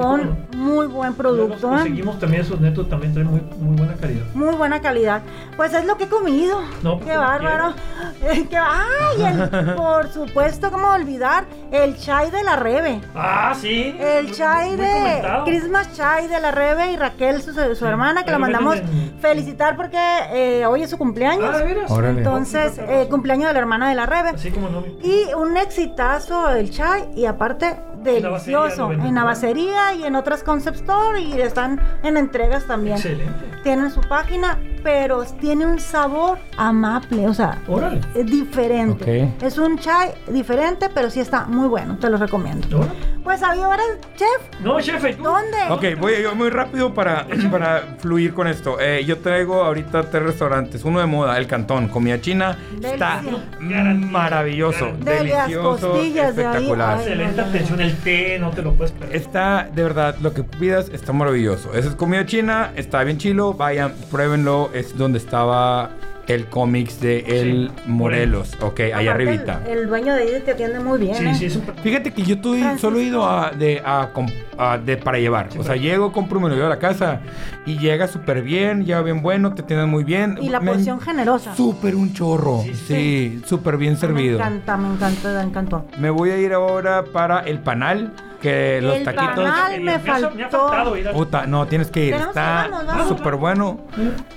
Son 0.03 0.47
muy 0.57 0.87
buen 0.87 1.15
producto. 1.15 1.57
¿eh? 1.69 1.71
Conseguimos 1.77 2.19
también 2.19 2.43
esos 2.43 2.61
netos, 2.61 2.89
también 2.89 3.13
traen 3.13 3.29
muy, 3.31 3.41
muy 3.59 3.77
buena 3.77 3.95
calidad. 3.95 4.25
Muy 4.35 4.55
buena 4.55 4.81
calidad. 4.81 5.23
Pues 5.57 5.73
es 5.75 5.85
lo 5.85 5.97
que 5.97 6.05
he 6.05 6.09
comido. 6.09 6.61
No, 6.83 6.99
pues, 6.99 7.11
Qué 7.11 7.17
bárbaro. 7.17 7.73
Qué- 8.51 8.57
¡Ay! 8.57 9.25
el- 9.25 9.75
por 9.77 10.09
supuesto, 10.13 10.71
¿cómo 10.71 10.89
olvidar? 10.89 11.45
El 11.71 11.97
chai 11.99 12.31
de 12.31 12.43
la 12.43 12.57
Rebe. 12.57 13.01
Ah, 13.15 13.55
sí. 13.59 13.97
El 13.99 14.33
chai 14.33 14.69
muy 14.71 14.77
de 14.79 14.93
comentado. 14.93 15.45
Christmas 15.45 15.93
Chai 15.97 16.29
de 16.29 16.41
la 16.41 16.51
Rebe 16.51 16.93
y 16.93 16.97
Raquel, 16.97 17.43
su, 17.43 17.53
su 17.53 17.87
hermana, 17.87 18.25
que 18.25 18.31
la 18.31 18.39
lo 18.39 18.43
mandamos 18.43 18.77
en- 18.77 19.19
felicitar 19.21 19.77
porque 19.77 19.99
eh, 20.33 20.67
hoy 20.67 20.83
es 20.83 20.91
su 20.91 20.99
cumpleaños. 20.99 21.55
Ah. 21.55 21.93
Órale. 21.93 22.19
Entonces, 22.19 22.79
Oh, 22.81 22.83
eh, 22.91 23.07
cumpleaños 23.11 23.49
de 23.49 23.53
la 23.55 23.59
hermana 23.61 23.89
de 23.89 23.95
la 23.95 24.07
Rebe. 24.07 24.31
Así 24.31 24.51
como 24.51 24.69
no. 24.69 24.83
Y 25.03 25.33
un 25.35 25.57
exitazo 25.57 26.51
el 26.51 26.71
chai 26.71 27.05
y 27.17 27.25
aparte 27.27 27.77
delicioso. 28.03 28.93
En 28.93 29.15
bacería 29.15 29.95
y 29.95 30.05
en 30.05 30.17
otras 30.17 30.43
concept 30.43 30.79
store 30.79 31.21
y 31.21 31.41
están 31.41 31.81
en 32.03 32.17
entregas 32.17 32.67
también. 32.67 32.97
Excelente. 32.97 33.45
Tienen 33.63 33.91
su 33.91 34.01
página, 34.01 34.59
pero 34.83 35.25
tiene 35.41 35.67
un 35.67 35.79
sabor 35.79 36.39
amable, 36.57 37.29
o 37.29 37.35
sea, 37.35 37.59
Órale. 37.69 38.01
es 38.15 38.27
diferente. 38.27 39.33
Es 39.41 39.59
un 39.59 39.79
chai 39.79 40.13
diferente, 40.29 40.89
pero 40.93 41.11
sí 41.11 41.21
está 41.21 41.45
muy 41.47 41.69
bueno, 41.69 41.97
te 41.99 42.09
lo 42.09 42.17
recomiendo. 42.17 42.79
Órale. 42.79 42.93
Pues 43.23 43.43
ahora, 43.43 43.83
chef, 44.17 44.61
No, 44.61 44.79
jefe, 44.79 45.15
¿tú? 45.15 45.25
¿dónde? 45.25 45.59
Ok, 45.69 46.01
voy 46.01 46.23
yo 46.23 46.35
muy 46.35 46.49
rápido 46.51 46.95
para, 46.95 47.27
para 47.51 47.97
fluir 47.99 48.33
con 48.33 48.47
esto. 48.47 48.79
Eh, 48.81 49.05
yo 49.05 49.19
traigo 49.19 49.63
ahorita 49.63 50.11
tres 50.11 50.23
restaurantes. 50.23 50.85
Uno 50.85 51.01
de 51.01 51.07
moda, 51.07 51.37
El 51.37 51.47
Cantón, 51.47 51.89
comida 51.89 52.21
china. 52.21 52.57
Está 52.83 53.23
maravilloso, 53.61 54.93
De 54.99 55.13
delicioso, 55.15 55.93
de 55.95 56.21
espectacular. 56.21 56.99
Excelente 56.99 57.41
atención, 57.41 57.81
el 57.81 57.97
té, 57.99 58.39
no 58.39 58.51
te 58.51 58.63
lo 58.63 58.73
puedes 58.75 58.93
perder. 58.93 59.17
Está, 59.17 59.69
de 59.73 59.83
verdad, 59.83 60.17
lo 60.21 60.33
que 60.33 60.43
pidas 60.43 60.89
está 60.89 61.13
maravilloso. 61.13 61.75
Esa 61.75 61.89
es 61.91 61.95
comida 61.95 62.25
china, 62.27 62.73
está 62.77 63.05
bien 63.05 63.19
chilo. 63.19 63.53
Vayan, 63.53 63.95
pruébenlo. 64.11 64.71
Es 64.73 64.97
donde 64.97 65.19
estaba 65.19 65.91
el 66.35 66.47
cómics 66.47 67.01
de 67.01 67.19
El 67.21 67.69
Sí, 67.75 67.83
Morelos. 67.91 68.57
Ok, 68.61 68.81
ahí 68.81 68.91
Aparte, 68.93 69.09
arribita. 69.11 69.63
El, 69.67 69.79
el 69.79 69.89
dueño 69.89 70.15
de 70.15 70.23
ahí 70.23 70.43
te 70.45 70.53
atiende 70.53 70.81
muy 70.81 70.99
bien. 70.99 71.15
Sí, 71.17 71.25
¿eh? 71.27 71.35
sí, 71.35 71.45
es 71.47 71.57
un... 71.57 71.63
Fíjate 71.83 72.13
que 72.13 72.23
yo 72.23 72.37
tuve- 72.41 72.61
Francisco. 72.61 72.89
solo 72.89 72.99
he 73.01 73.05
ido 73.05 73.29
a, 73.29 73.51
de, 73.51 73.83
a 73.85 74.11
com- 74.13 74.29
a- 74.59 74.79
de- 74.79 74.97
para 74.97 75.19
llevar. 75.19 75.49
Sí, 75.53 75.59
o 75.59 75.65
sea, 75.65 75.77
llego, 75.77 76.13
compro, 76.13 76.39
me 76.41 76.49
lo 76.49 76.55
llevo 76.55 76.67
a 76.67 76.71
la 76.71 76.79
casa. 76.79 77.21
Y 77.67 77.79
llega 77.79 78.07
súper 78.09 78.43
bien, 78.43 78.85
llega 78.85 79.03
bien 79.03 79.23
bueno, 79.23 79.55
te 79.55 79.63
atienden 79.63 79.89
muy 79.91 80.05
bien. 80.05 80.39
Y 80.41 80.49
la 80.49 80.61
Me- 80.61 80.73
porción 80.73 81.01
generosa. 81.01 81.55
Súper 81.55 81.95
un 81.97 82.13
chorro. 82.13 82.61
Sí, 82.63 82.75
Sí, 82.75 83.43
súper 83.47 83.77
bien 83.77 83.97
servido. 83.97 84.39
Me 84.39 84.45
encanta, 84.45 84.77
me 84.77 84.95
encanta, 84.95 85.33
me 85.35 85.43
encantó. 85.43 85.85
Me 85.99 86.11
voy 86.11 86.31
a 86.31 86.39
ir 86.39 86.53
ahora 86.53 87.05
para 87.13 87.41
el 87.41 87.59
panal. 87.61 88.13
Que 88.41 88.81
los 88.81 88.97
El 88.97 89.05
taquitos. 89.05 89.35
panal. 89.35 89.73
Me, 89.73 89.79
me 89.81 89.93
ha- 89.93 89.99
me 89.99 90.13
ha 90.13 90.15
faltó. 90.21 90.31
faltado 90.69 90.97
ir 90.97 91.09
al- 91.09 91.15
Puta, 91.15 91.47
no, 91.47 91.67
tienes 91.67 91.91
que 91.91 92.07
ir. 92.07 92.13
Tenemos 92.13 92.29
Está 92.31 93.05
súper 93.09 93.35
bueno. 93.37 93.81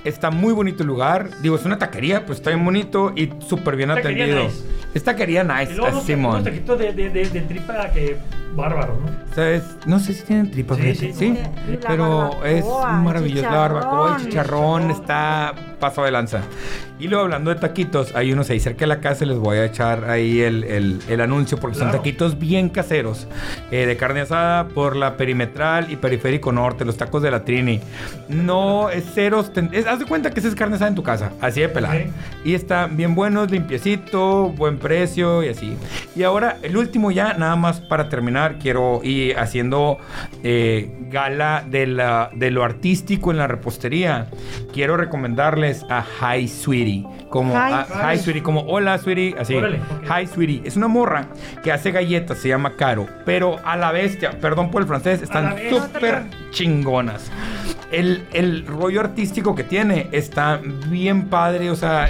Está 0.04 0.30
muy 0.30 0.52
bonito 0.52 0.82
el 0.82 0.88
lugar. 0.88 1.30
Digo, 1.40 1.56
es 1.56 1.64
una 1.64 1.78
taquería, 1.78 2.26
pues 2.26 2.38
está 2.38 2.50
bien 2.50 2.64
bonito 2.64 3.12
y 3.16 3.30
súper 3.46 3.76
bien 3.76 3.88
Taquería 3.88 4.24
atendido. 4.24 4.44
nice. 4.44 4.62
Es 4.92 5.02
taquería 5.04 5.42
Y 5.42 5.46
nice, 5.60 5.74
luego 5.74 6.00
Simón. 6.02 6.32
unos 6.32 6.44
taquitos 6.44 6.78
de, 6.78 6.92
de, 6.92 7.10
de, 7.10 7.28
de 7.30 7.40
tripa 7.40 7.90
que 7.92 8.18
bárbaro, 8.54 8.98
¿no? 9.00 9.34
¿Sabes? 9.34 9.62
No 9.86 9.98
sé 9.98 10.12
si 10.14 10.22
tienen 10.22 10.50
tripas, 10.50 10.78
Sí, 10.78 10.94
sí, 10.94 11.12
sí, 11.12 11.34
sí. 11.34 11.38
Pero 11.86 12.44
es 12.44 12.64
maravilloso. 13.02 13.50
La 13.50 13.56
barbacoa, 13.58 14.16
el 14.16 14.24
chicharrón. 14.24 14.82
chicharrón 14.82 14.90
está 14.90 15.54
paso 15.80 16.02
de 16.04 16.10
lanza. 16.12 16.40
Y 16.98 17.08
luego 17.08 17.24
hablando 17.24 17.50
de 17.52 17.56
taquitos, 17.60 18.14
hay 18.14 18.32
unos 18.32 18.48
ahí 18.50 18.60
cerca 18.60 18.80
de 18.80 18.86
la 18.86 19.00
casa, 19.00 19.24
les 19.26 19.36
voy 19.36 19.58
a 19.58 19.64
echar 19.64 20.08
ahí 20.08 20.40
el, 20.40 20.62
el- 20.64 21.00
el 21.08 21.20
anuncio 21.20 21.58
porque 21.58 21.76
son 21.76 21.88
Claro. 21.88 21.98
taquitos 21.98 22.38
bien 22.38 22.68
caseros, 22.68 23.26
eh, 23.72 23.84
de 23.84 23.96
carne 23.96 24.20
asada 24.20 24.68
por 24.68 24.94
la 24.96 25.16
perimetral 25.16 25.90
y 25.90 25.96
periférico 25.96 26.52
norte, 26.52 26.84
los 26.84 26.96
tacos 26.96 27.20
de 27.22 27.30
la 27.32 27.44
Trini. 27.44 27.80
No 28.28 28.88
es 28.90 29.04
cero, 29.14 29.42
osten- 29.44 29.70
es- 29.72 29.86
haz 29.86 29.98
de 29.98 30.06
cuenta 30.06 30.30
que 30.30 30.38
esa 30.40 30.48
es 30.48 30.54
carne 30.54 30.76
asada 30.76 30.88
en 30.88 30.94
tu 30.94 31.02
casa, 31.02 31.32
así 31.40 31.60
de 31.60 31.68
pelada. 31.68 31.96
Y 32.44 32.54
están 32.54 32.96
bien 32.96 33.14
buenos, 33.14 33.50
limpiecito, 33.50 34.50
buen 34.50 34.78
precio 34.78 35.42
y 35.42 35.48
así. 35.48 35.76
Y 36.14 36.22
ahora, 36.22 36.58
el 36.62 36.76
último 36.76 37.10
ya, 37.10 37.34
nada 37.34 37.56
más 37.56 37.80
para 37.80 38.08
terminar, 38.08 38.43
quiero 38.58 39.00
ir 39.02 39.38
haciendo 39.38 39.98
eh, 40.42 40.90
gala 41.10 41.64
de, 41.68 41.86
la, 41.86 42.30
de 42.34 42.50
lo 42.50 42.64
artístico 42.64 43.30
en 43.30 43.38
la 43.38 43.46
repostería. 43.46 44.28
Quiero 44.72 44.96
recomendarles 44.96 45.84
a 45.90 46.04
Hi 46.36 46.48
Sweetie. 46.48 47.04
Como 47.30 47.54
Hi. 47.54 47.72
a- 47.72 48.12
Hi 48.12 48.18
Sweetie, 48.18 48.42
como 48.42 48.60
hola 48.62 48.96
Sweetie, 48.98 49.34
así. 49.38 49.54
Órale, 49.54 49.78
ok. 49.78 50.10
Hi 50.20 50.26
Sweetie. 50.26 50.62
Es 50.64 50.76
una 50.76 50.88
morra 50.88 51.26
que 51.62 51.72
hace 51.72 51.90
galletas, 51.90 52.38
se 52.38 52.48
llama 52.48 52.76
Caro, 52.76 53.06
pero 53.24 53.58
a 53.64 53.76
la 53.76 53.90
bestia, 53.92 54.30
perdón 54.40 54.70
por 54.70 54.82
el 54.82 54.88
francés, 54.88 55.22
están 55.22 55.56
súper 55.68 56.24
chingonas. 56.50 57.30
El, 57.90 58.24
el 58.32 58.66
rollo 58.66 59.00
artístico 59.00 59.54
que 59.54 59.62
tiene 59.64 60.08
está 60.12 60.60
bien 60.88 61.28
padre, 61.28 61.70
o 61.70 61.76
sea, 61.76 62.08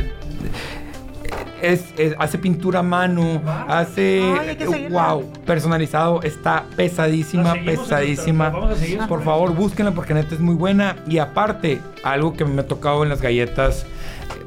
es, 1.73 1.95
es- 1.99 2.15
hace 2.19 2.39
pintura 2.39 2.81
a 2.81 2.83
mano, 2.83 3.41
Wow. 3.41 3.53
hace 3.69 4.23
Ay, 4.41 4.49
hay 4.51 4.57
que 4.57 4.67
seguirla. 4.67 5.13
wow, 5.15 5.33
personalizado, 5.47 6.23
está 6.23 6.65
pesadísima, 6.77 7.55
pesadísima. 7.65 8.45
la 8.45 8.51
vamos 8.51 8.71
a 8.73 8.77
seguir. 8.77 8.99
Por 9.09 9.23
favor, 9.23 9.55
búsquenla 9.55 9.93
porque 9.93 10.15
neta 10.15 10.35
es 10.35 10.41
muy 10.41 10.55
buena. 10.55 10.97
Y 11.09 11.19
aparte, 11.19 11.81
algo 12.03 12.35
que 12.35 12.45
me 12.45 12.61
ha 12.63 12.67
tocado 12.67 13.03
en 13.03 13.09
las 13.09 13.21
galletas 13.23 13.87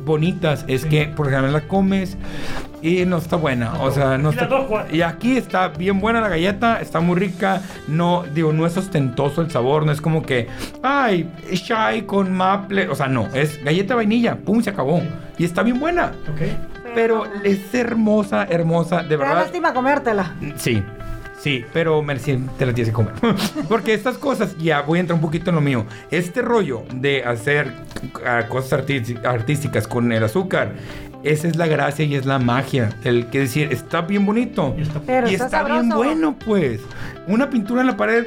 bonitas 0.06 0.64
es 0.68 0.82
Sí. 0.84 0.90
que 0.90 1.06
por 1.08 1.28
ejemplo 1.28 1.52
la 1.52 1.62
comes 1.68 2.18
y 2.82 3.04
no 3.06 3.18
está 3.18 3.36
buena. 3.36 3.74
O 3.82 3.92
sea, 3.92 4.18
no 4.18 4.30
Y 4.32 4.34
está. 4.36 4.88
Y 4.92 5.02
aquí 5.02 5.36
está 5.38 5.68
bien 5.70 6.00
buena 6.00 6.22
la 6.22 6.30
galleta, 6.30 6.80
está 6.82 7.00
muy 7.02 7.18
rica. 7.20 7.62
No, 7.88 8.24
digo, 8.34 8.54
no 8.54 8.66
es 8.66 8.78
ostentoso 8.78 9.42
el 9.42 9.52
sabor, 9.52 9.86
no 9.86 9.92
es 9.92 10.00
como 10.00 10.22
que, 10.24 10.48
ay, 10.82 11.30
shy 11.52 12.04
con 12.06 12.32
maple. 12.32 12.88
O 12.90 12.96
sea, 12.96 13.08
no, 13.08 13.28
es 13.34 13.62
galleta 13.64 13.96
vainilla, 13.96 14.38
pum, 14.38 14.62
se 14.62 14.70
acabó. 14.70 15.02
Y 15.38 15.44
está 15.44 15.62
bien 15.64 15.80
buena. 15.80 16.14
Ok. 16.32 16.42
Pero 16.98 17.26
es 17.44 17.72
hermosa, 17.76 18.48
hermosa, 18.50 19.04
de 19.04 19.10
Te 19.10 19.18
da 19.18 19.24
verdad. 19.24 19.36
lástima 19.44 19.72
comértela. 19.72 20.34
Sí, 20.56 20.82
sí, 21.40 21.64
pero 21.72 22.02
Mercy 22.02 22.40
te 22.58 22.66
la 22.66 22.74
tienes 22.74 22.90
que 22.90 22.96
comer. 22.96 23.14
Porque 23.70 23.94
estas 23.94 24.18
cosas, 24.18 24.58
ya 24.58 24.82
voy 24.82 24.98
a 24.98 25.02
entrar 25.02 25.16
un 25.16 25.22
poquito 25.22 25.52
en 25.52 25.56
lo 25.58 25.62
mío. 25.62 25.86
Este 26.10 26.42
rollo 26.42 26.84
de 26.92 27.24
hacer 27.24 27.72
cosas 28.50 28.84
artísticas 29.24 29.88
con 29.88 30.12
el 30.12 30.24
azúcar, 30.24 30.72
esa 31.24 31.48
es 31.48 31.56
la 31.56 31.68
gracia 31.68 32.04
y 32.04 32.16
es 32.16 32.26
la 32.26 32.40
magia. 32.40 32.90
El 33.04 33.28
que 33.28 33.42
decir, 33.42 33.70
está 33.72 34.02
bien 34.02 34.26
bonito. 34.26 34.74
Y 34.78 34.82
está- 34.82 35.00
Pero 35.06 35.30
y 35.30 35.34
está 35.34 35.46
está 35.46 35.64
bien 35.66 35.90
bueno, 35.90 36.36
pues. 36.44 36.82
Una 37.28 37.48
pintura 37.50 37.82
en 37.82 37.88
la 37.88 37.98
pared. 37.98 38.26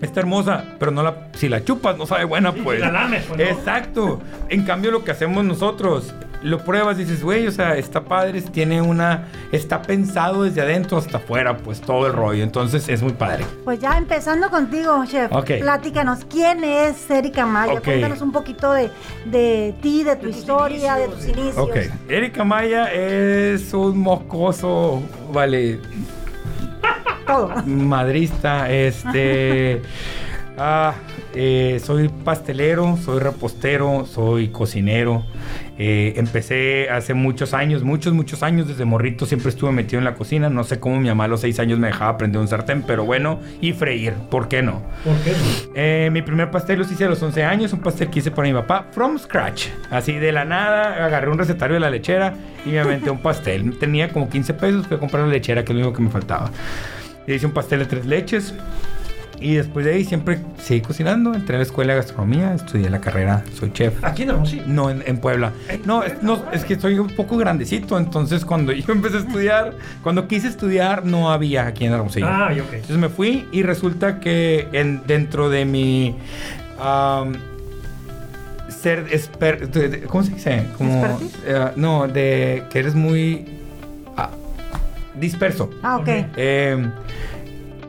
Está 0.00 0.20
hermosa, 0.20 0.64
pero 0.78 0.92
no 0.92 1.02
la, 1.02 1.28
si 1.34 1.48
la 1.48 1.62
chupas 1.62 1.98
no 1.98 2.06
sabe 2.06 2.24
buena, 2.24 2.52
Sí, 2.52 2.60
pues. 2.64 2.78
si 2.78 2.84
la 2.86 2.90
lames, 2.92 3.24
pues, 3.28 3.38
no. 3.38 3.44
Exacto. 3.44 4.20
En 4.48 4.64
cambio, 4.64 4.90
lo 4.92 5.04
que 5.04 5.10
hacemos 5.10 5.44
nosotros, 5.44 6.14
lo 6.42 6.58
pruebas 6.64 6.98
y 6.98 7.04
dices, 7.04 7.22
güey, 7.22 7.46
o 7.46 7.50
sea, 7.50 7.76
está 7.76 8.02
padre, 8.02 8.40
tiene 8.42 8.80
una. 8.80 9.28
Está 9.52 9.82
pensado 9.82 10.44
desde 10.44 10.60
adentro 10.62 10.98
hasta 10.98 11.18
afuera, 11.18 11.56
pues 11.58 11.80
todo 11.80 12.06
el 12.06 12.12
rollo. 12.12 12.42
Entonces 12.42 12.88
es 12.88 13.02
muy 13.02 13.12
padre. 13.12 13.44
Pues 13.64 13.80
ya 13.80 13.96
empezando 13.98 14.48
contigo, 14.50 15.04
chef. 15.06 15.30
Ok. 15.32 15.50
Platícanos, 15.60 16.24
¿quién 16.24 16.64
es 16.64 17.10
Erika 17.10 17.44
Maya? 17.46 17.80
Cuéntanos 17.80 18.22
un 18.22 18.32
poquito 18.32 18.72
de, 18.72 18.90
de 19.26 19.74
ti, 19.82 20.02
de 20.02 20.16
tu 20.16 20.26
De 20.26 20.32
historia, 20.32 20.96
de 20.96 21.08
tus 21.08 21.28
inicios. 21.28 21.58
Ok. 21.58 21.76
Erika 22.08 22.44
Maya 22.44 22.92
es 22.92 23.72
un 23.74 23.98
moscoso, 23.98 25.02
vale, 25.32 25.78
Todo. 27.26 27.50
madrista, 27.66 28.70
este... 28.70 29.82
ah, 30.58 30.94
eh, 31.34 31.80
soy 31.84 32.08
pastelero, 32.08 32.96
soy 32.96 33.18
repostero, 33.20 34.06
soy 34.06 34.48
cocinero. 34.48 35.24
Eh, 35.82 36.12
empecé 36.16 36.90
hace 36.90 37.14
muchos 37.14 37.54
años, 37.54 37.82
muchos, 37.82 38.12
muchos 38.12 38.42
años, 38.42 38.68
desde 38.68 38.84
morrito 38.84 39.24
siempre 39.24 39.48
estuve 39.48 39.72
metido 39.72 39.98
en 39.98 40.04
la 40.04 40.12
cocina. 40.12 40.50
No 40.50 40.62
sé 40.62 40.78
cómo 40.78 41.00
mi 41.00 41.08
mamá 41.08 41.24
a 41.24 41.28
los 41.28 41.40
seis 41.40 41.58
años 41.58 41.78
me 41.78 41.86
dejaba 41.86 42.10
aprender 42.10 42.38
un 42.38 42.48
sartén, 42.48 42.82
pero 42.82 43.06
bueno, 43.06 43.40
y 43.62 43.72
freír, 43.72 44.12
¿por 44.30 44.46
qué 44.46 44.60
no? 44.60 44.82
¿Por 45.02 45.16
qué? 45.20 45.32
Eh, 45.74 46.10
mi 46.12 46.20
primer 46.20 46.50
pastel 46.50 46.80
lo 46.80 46.84
hice 46.84 47.06
a 47.06 47.08
los 47.08 47.22
11 47.22 47.44
años, 47.44 47.72
un 47.72 47.80
pastel 47.80 48.10
que 48.10 48.18
hice 48.18 48.30
para 48.30 48.46
mi 48.46 48.52
papá, 48.52 48.88
from 48.92 49.18
scratch. 49.18 49.68
Así 49.90 50.12
de 50.12 50.32
la 50.32 50.44
nada, 50.44 51.02
agarré 51.02 51.30
un 51.30 51.38
recetario 51.38 51.72
de 51.72 51.80
la 51.80 51.88
lechera 51.88 52.34
y 52.66 52.68
me 52.68 52.80
aventé 52.80 53.08
un 53.08 53.22
pastel. 53.22 53.78
Tenía 53.78 54.10
como 54.10 54.28
15 54.28 54.52
pesos, 54.52 54.86
fui 54.86 54.98
a 54.98 55.00
comprar 55.00 55.22
la 55.24 55.32
lechera, 55.32 55.64
que 55.64 55.72
es 55.72 55.78
lo 55.78 55.86
único 55.86 55.96
que 55.96 56.02
me 56.02 56.10
faltaba. 56.10 56.50
Hice 57.26 57.46
un 57.46 57.52
pastel 57.52 57.78
de 57.78 57.86
tres 57.86 58.04
leches. 58.04 58.54
Y 59.40 59.54
después 59.54 59.86
de 59.86 59.94
ahí 59.94 60.04
siempre 60.04 60.38
seguí 60.58 60.82
cocinando. 60.82 61.32
Entré 61.34 61.54
a 61.56 61.58
la 61.58 61.62
escuela 61.64 61.94
de 61.94 62.00
gastronomía, 62.00 62.52
estudié 62.54 62.90
la 62.90 63.00
carrera, 63.00 63.42
soy 63.54 63.72
chef. 63.72 63.94
Aquí 64.04 64.22
en 64.24 64.30
Hermosillo. 64.30 64.64
No, 64.66 64.90
en, 64.90 65.02
en 65.06 65.16
Puebla. 65.18 65.52
No 65.86 66.02
es, 66.02 66.22
no, 66.22 66.42
es 66.52 66.64
que 66.64 66.78
soy 66.78 66.98
un 66.98 67.08
poco 67.08 67.36
grandecito. 67.38 67.96
Entonces, 67.96 68.44
cuando 68.44 68.72
yo 68.72 68.92
empecé 68.92 69.16
a 69.16 69.20
estudiar, 69.20 69.72
cuando 70.02 70.28
quise 70.28 70.48
estudiar, 70.48 71.06
no 71.06 71.30
había 71.32 71.66
aquí 71.66 71.86
en 71.86 71.92
Hermosillo. 71.94 72.26
Ah, 72.28 72.50
ok. 72.52 72.72
Entonces 72.74 72.98
me 72.98 73.08
fui 73.08 73.46
y 73.50 73.62
resulta 73.62 74.20
que 74.20 74.68
en, 74.72 75.02
dentro 75.06 75.48
de 75.48 75.64
mi 75.64 76.16
ser 78.68 79.06
exper- 79.08 79.68
de- 79.68 79.88
de- 79.88 80.00
¿cómo 80.02 80.22
se 80.24 80.32
dice? 80.34 80.66
Como 80.78 81.18
eh, 81.46 81.70
no, 81.76 82.06
de 82.08 82.64
que 82.70 82.78
eres 82.78 82.94
muy 82.94 83.44
ah, 84.16 84.30
disperso. 85.18 85.70
Ah, 85.82 85.96
ok. 85.96 86.02
Ok. 86.02 86.08
Eh, 86.36 86.90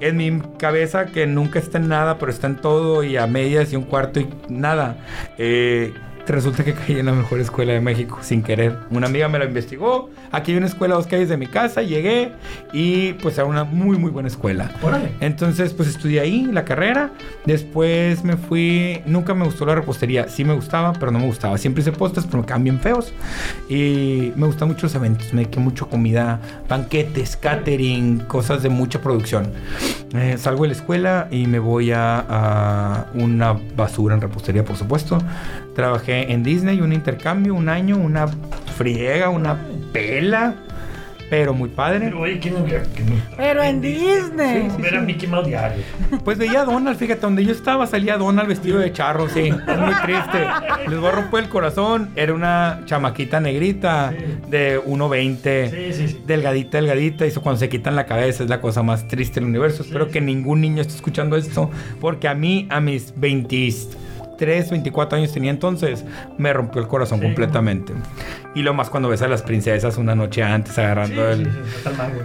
en 0.02 0.18
mi 0.18 0.42
cabeza 0.58 1.06
que 1.06 1.28
nunca 1.28 1.60
está 1.60 1.78
en 1.78 1.88
nada, 1.88 2.18
pero 2.18 2.32
está 2.32 2.48
en 2.48 2.58
todo 2.58 3.04
y 3.04 3.18
a 3.18 3.28
medias 3.28 3.72
y 3.72 3.76
un 3.76 3.84
cuarto 3.84 4.20
y 4.20 4.28
nada. 4.50 4.98
Eh, 5.38 5.94
resulta 6.28 6.64
que 6.64 6.74
caí 6.74 7.00
en 7.00 7.06
la 7.06 7.14
mejor 7.14 7.40
escuela 7.40 7.74
de 7.74 7.82
México 7.82 8.20
sin 8.22 8.44
querer. 8.44 8.78
Una 8.90 9.08
amiga 9.08 9.28
me 9.28 9.40
lo 9.40 9.46
investigó. 9.46 10.10
Aquí 10.32 10.52
hay 10.52 10.58
una 10.58 10.68
escuela 10.68 10.96
a 10.96 10.98
dos 10.98 11.08
calles 11.08 11.30
de 11.30 11.38
mi 11.38 11.48
casa. 11.48 11.82
Llegué 11.82 12.32
y 12.74 13.14
pues 13.14 13.38
era 13.38 13.46
una 13.46 13.64
muy 13.64 13.98
muy 13.98 14.12
buena 14.12 14.28
escuela. 14.28 14.72
Órale. 14.82 15.12
Entonces, 15.20 15.74
pues 15.74 15.90
estudié 15.90 16.20
ahí 16.20 16.48
la 16.52 16.66
carrera. 16.66 17.12
Después 17.46 18.24
me 18.24 18.38
fui. 18.38 19.02
Nunca 19.06 19.34
me 19.34 19.46
gustó 19.46 19.66
la 19.66 19.76
repostería. 19.76 20.28
Sí 20.30 20.44
me 20.44 20.54
gustaba, 20.54 20.94
pero 20.94 21.12
no 21.12 21.20
me 21.20 21.26
gustaba. 21.26 21.58
Siempre 21.58 21.82
hice 21.82 21.92
postres, 21.92 22.26
pero 22.26 22.44
me 22.44 22.64
bien 22.64 22.80
feos. 22.80 23.14
Y 23.70 24.32
me 24.36 24.48
gustan 24.48 24.68
mucho 24.68 24.84
los 24.84 24.96
eventos. 24.96 25.34
Me 25.34 25.42
dediqué 25.42 25.60
mucho 25.60 25.86
a 25.86 25.90
comida, 25.90 26.40
banquetes, 26.68 27.36
catering, 27.38 28.20
cosas 28.20 28.64
de 28.64 28.70
mucha 28.70 29.02
producción. 29.02 29.52
Eh, 30.14 30.36
salgo 30.38 30.64
de 30.64 30.70
la 30.70 30.74
escuela 30.74 31.28
y 31.32 31.48
me 31.48 31.60
voy 31.60 31.92
a, 31.92 32.26
a 32.28 33.06
una 33.14 33.58
basura 33.76 34.16
en 34.16 34.22
repostería, 34.22 34.66
por 34.66 34.76
supuesto. 34.76 35.20
Trabajé 35.82 36.32
en 36.32 36.44
Disney, 36.44 36.80
un 36.80 36.94
intercambio, 36.94 37.56
un 37.56 37.68
año, 37.68 37.98
una 37.98 38.28
friega, 38.78 39.30
una 39.30 39.58
pela, 39.92 40.54
pero 41.28 41.56
muy 41.56 41.70
padre. 41.70 42.02
Pero 42.02 42.20
oye, 42.20 42.38
¿quién 42.40 42.54
no 42.54 42.64
quién 42.64 43.24
Pero 43.36 43.64
en 43.64 43.82
Disney. 43.82 44.70
Sí, 44.70 44.80
Ver 44.80 44.98
a 44.98 45.02
Mickey 45.02 45.28
Mouse 45.28 45.48
diario. 45.48 45.82
Pues 46.24 46.38
veía 46.38 46.62
a 46.62 46.66
Donald, 46.66 47.00
fíjate, 47.00 47.22
donde 47.22 47.44
yo 47.44 47.52
estaba 47.52 47.88
salía 47.88 48.18
Donald 48.18 48.48
vestido 48.48 48.78
de 48.78 48.94
charro, 48.94 49.28
sí. 49.28 49.48
Es 49.48 49.78
muy 49.80 49.96
triste. 50.06 50.46
Les 50.88 51.00
voy 51.00 51.10
a 51.10 51.14
romper 51.14 51.46
el 51.46 51.50
corazón. 51.50 52.12
Era 52.16 52.36
una 52.36 52.82
chamaquita 52.86 53.40
negrita 53.40 54.14
Sí. 54.16 54.50
de 54.52 54.80
1.20. 54.86 55.70
Sí, 55.72 55.94
sí, 55.94 56.08
sí. 56.10 56.22
Delgadita, 56.28 56.78
delgadita. 56.78 57.26
Eso 57.26 57.42
cuando 57.42 57.58
se 57.58 57.70
quitan 57.70 57.96
la 57.96 58.06
cabeza 58.06 58.44
es 58.44 58.52
la 58.52 58.62
cosa 58.62 58.84
más 58.84 59.08
triste 59.08 59.40
del 59.40 59.50
universo. 59.50 59.82
Espero 59.82 60.10
que 60.10 60.22
ningún 60.22 60.62
niño 60.62 60.82
esté 60.84 60.94
escuchando 60.94 61.38
esto. 61.38 61.72
Porque 62.00 62.28
a 62.28 62.36
mí, 62.36 62.68
a 62.70 62.82
mis 62.82 63.20
23, 64.46 64.70
24 64.72 65.18
años 65.18 65.32
tenía 65.32 65.52
entonces, 65.52 66.04
me 66.38 66.52
rompió 66.52 66.82
el 66.82 66.88
corazón 66.88 67.20
Sí. 67.20 67.26
completamente. 67.26 67.94
Y 68.56 68.64
lo 68.64 68.74
más 68.74 68.90
cuando 68.90 69.08
ves 69.10 69.22
a 69.22 69.28
las 69.28 69.44
princesas 69.44 69.98
una 69.98 70.16
noche 70.16 70.42
antes 70.44 70.78
agarrando 70.78 71.34
sí, 71.36 71.42
el... 71.44 71.50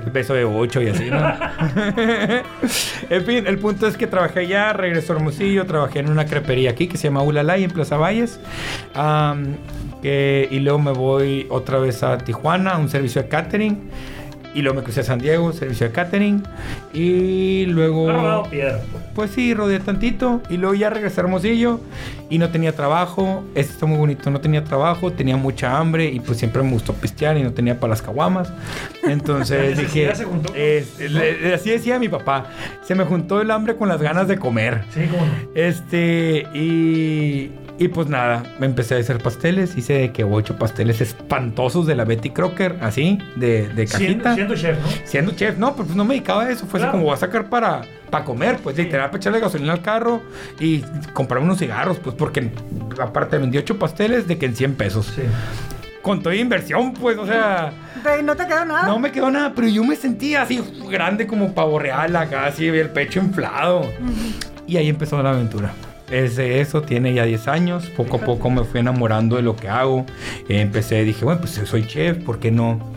El 0.06 0.11
beso 0.12 0.35
de 0.35 0.44
8 0.44 0.82
y 0.82 0.88
así, 0.88 1.11
¿no? 1.11 1.18
en 3.11 3.25
fin, 3.25 3.46
el 3.46 3.58
punto 3.58 3.87
es 3.87 3.96
que 3.96 4.06
trabajé 4.06 4.40
allá, 4.40 4.73
regresó 4.73 5.12
a 5.12 5.16
Hermosillo, 5.16 5.66
trabajé 5.66 5.99
en 6.00 6.11
una 6.11 6.25
crepería 6.26 6.70
aquí 6.70 6.87
que 6.88 6.96
se 6.96 7.04
llama 7.08 7.23
Ulalay 7.23 7.64
en 7.64 7.70
Plaza 7.70 7.96
Valles. 7.96 8.40
Que- 10.02 10.49
y 10.50 10.61
luego 10.61 10.78
me 10.78 10.92
voy 10.92 11.46
otra 11.50 11.78
vez 11.78 12.02
a 12.02 12.18
Tijuana, 12.18 12.73
a 12.73 12.78
un 12.78 12.88
servicio 12.88 13.23
de 13.23 13.28
catering. 13.28 13.78
Y 14.56 14.62
luego 14.62 14.78
me 14.78 14.82
crucé 14.84 15.00
a 15.00 15.04
San 15.04 15.18
Diego, 15.18 15.52
servicio 15.52 15.86
de 15.86 15.92
catering. 15.92 16.42
Y 16.94 17.66
luego. 17.66 18.10
Robado 18.10 18.44
piedra. 18.44 18.78
pues. 18.90 19.04
Pues 19.14 19.30
sí, 19.32 19.52
rodeé 19.52 19.80
tantito. 19.80 20.40
Y 20.48 20.56
luego 20.56 20.75
ya 20.75 20.88
regresé 20.88 21.20
a 21.20 21.25
Hermosillo. 21.25 21.78
Y 22.30 22.38
no 22.38 22.48
tenía 22.48 22.75
trabajo. 22.75 23.44
Esto 23.54 23.75
está 23.75 23.86
muy 23.86 23.98
bonito. 23.98 24.30
No 24.30 24.40
tenía 24.40 24.64
trabajo, 24.64 25.12
tenía 25.12 25.36
mucha 25.36 25.76
hambre. 25.78 26.06
Y 26.06 26.20
pues 26.20 26.38
siempre 26.38 26.62
me 26.62 26.70
gustó 26.72 26.94
pistear 26.94 27.36
y 27.36 27.42
no 27.42 27.52
tenía 27.52 27.78
para 27.78 27.90
las 27.90 28.00
caguamas. 28.02 28.50
Entonces 29.06 29.76
dije. 29.78 30.14
se 30.14 30.25
juntó. 30.25 30.54
es- 30.54 31.00
así 31.54 31.70
decía 31.70 31.98
mi 31.98 32.08
papá. 32.08 32.46
Se 32.82 32.94
me 32.94 33.04
juntó 33.04 33.42
el 33.42 33.50
hambre 33.50 33.76
con 33.76 33.88
las 33.88 34.00
ganas 34.00 34.26
de 34.26 34.38
comer. 34.38 34.84
Sí, 34.94 35.02
cómo 35.10 35.26
no. 35.26 35.32
Este, 35.54 36.46
y, 36.54 37.50
y 37.78 37.88
pues 37.88 38.09
nada, 38.09 38.42
me 38.59 38.66
empecé 38.66 38.95
a 38.95 38.99
hacer 38.99 39.18
pasteles. 39.18 39.76
Hice 39.76 39.92
de 39.95 40.12
que 40.12 40.25
ocho 40.25 40.56
pasteles 40.59 41.00
espantosos 41.00 41.87
de 41.87 41.95
la 41.95 42.04
Betty 42.04 42.30
Crocker, 42.30 42.76
así, 42.80 43.18
de, 43.37 43.68
de 43.68 43.87
Siendo, 43.87 44.25
cajita. 44.25 44.35
siendo 44.35 44.54
chef, 44.56 44.78
¿no? 44.78 44.88
Siendo 45.04 45.33
chef, 45.33 45.59
no, 45.59 45.75
pues 45.76 45.88
no 45.95 46.04
me 46.04 46.14
dedicaba 46.14 46.45
a 46.45 46.50
eso. 46.50 46.66
Fue 46.66 46.78
Claro. 46.80 46.90
así 46.90 46.92
como 46.92 47.04
voy 47.04 47.14
a 47.14 47.18
sacar 47.18 47.49
para, 47.50 47.83
para 48.11 48.25
comer, 48.25 48.59
pues 48.62 48.76
literal, 48.78 49.06
para 49.11 49.18
echarle 49.18 49.40
gasolina 49.40 49.73
al 49.75 49.83
carro 49.83 50.23
y 50.59 50.83
comprarme 51.12 51.47
unos 51.47 51.59
cigarros, 51.59 51.99
pues 51.99 52.16
porque 52.16 52.50
aparte 53.00 53.37
vendí 53.38 53.59
ocho 53.59 53.78
pasteles 53.78 54.26
de 54.26 54.38
que 54.38 54.47
en 54.47 54.56
100 54.56 54.75
pesos. 54.76 55.12
Sí. 55.14 55.23
Con 56.02 56.23
toda 56.23 56.37
inversión, 56.37 56.92
pues, 56.95 57.18
o 57.18 57.26
sea. 57.26 57.73
No 58.23 58.37
te 58.37 58.47
quedó 58.47 58.64
nada. 58.64 58.87
No 58.87 58.99
me 59.00 59.11
quedó 59.11 59.28
nada, 59.30 59.52
pero 59.54 59.66
yo 59.66 59.83
me 59.83 59.97
sentía 59.97 60.42
así 60.42 60.62
grande 60.88 61.26
como 61.26 61.52
pavo 61.52 61.78
real 61.80 62.14
acá, 62.14 62.47
así, 62.47 62.68
el 62.68 62.90
pecho 62.90 63.18
inflado. 63.18 63.90
Y 64.68 64.76
ahí 64.76 64.88
empezó 64.88 65.21
la 65.23 65.30
aventura. 65.30 65.73
Es 66.10 66.36
de 66.36 66.60
eso, 66.60 66.82
tiene 66.82 67.14
ya 67.14 67.25
10 67.25 67.48
años. 67.48 67.90
Poco 67.90 68.16
a 68.16 68.20
poco 68.20 68.48
me 68.50 68.64
fui 68.64 68.80
enamorando 68.80 69.36
de 69.36 69.42
lo 69.42 69.56
que 69.56 69.68
hago. 69.68 70.06
Eh, 70.48 70.60
empecé, 70.60 71.02
dije, 71.02 71.25
bueno, 71.25 71.40
pues 71.40 71.60
soy 71.64 71.86
chef, 71.86 72.18
¿por 72.18 72.38
qué 72.38 72.50
no? 72.50 72.95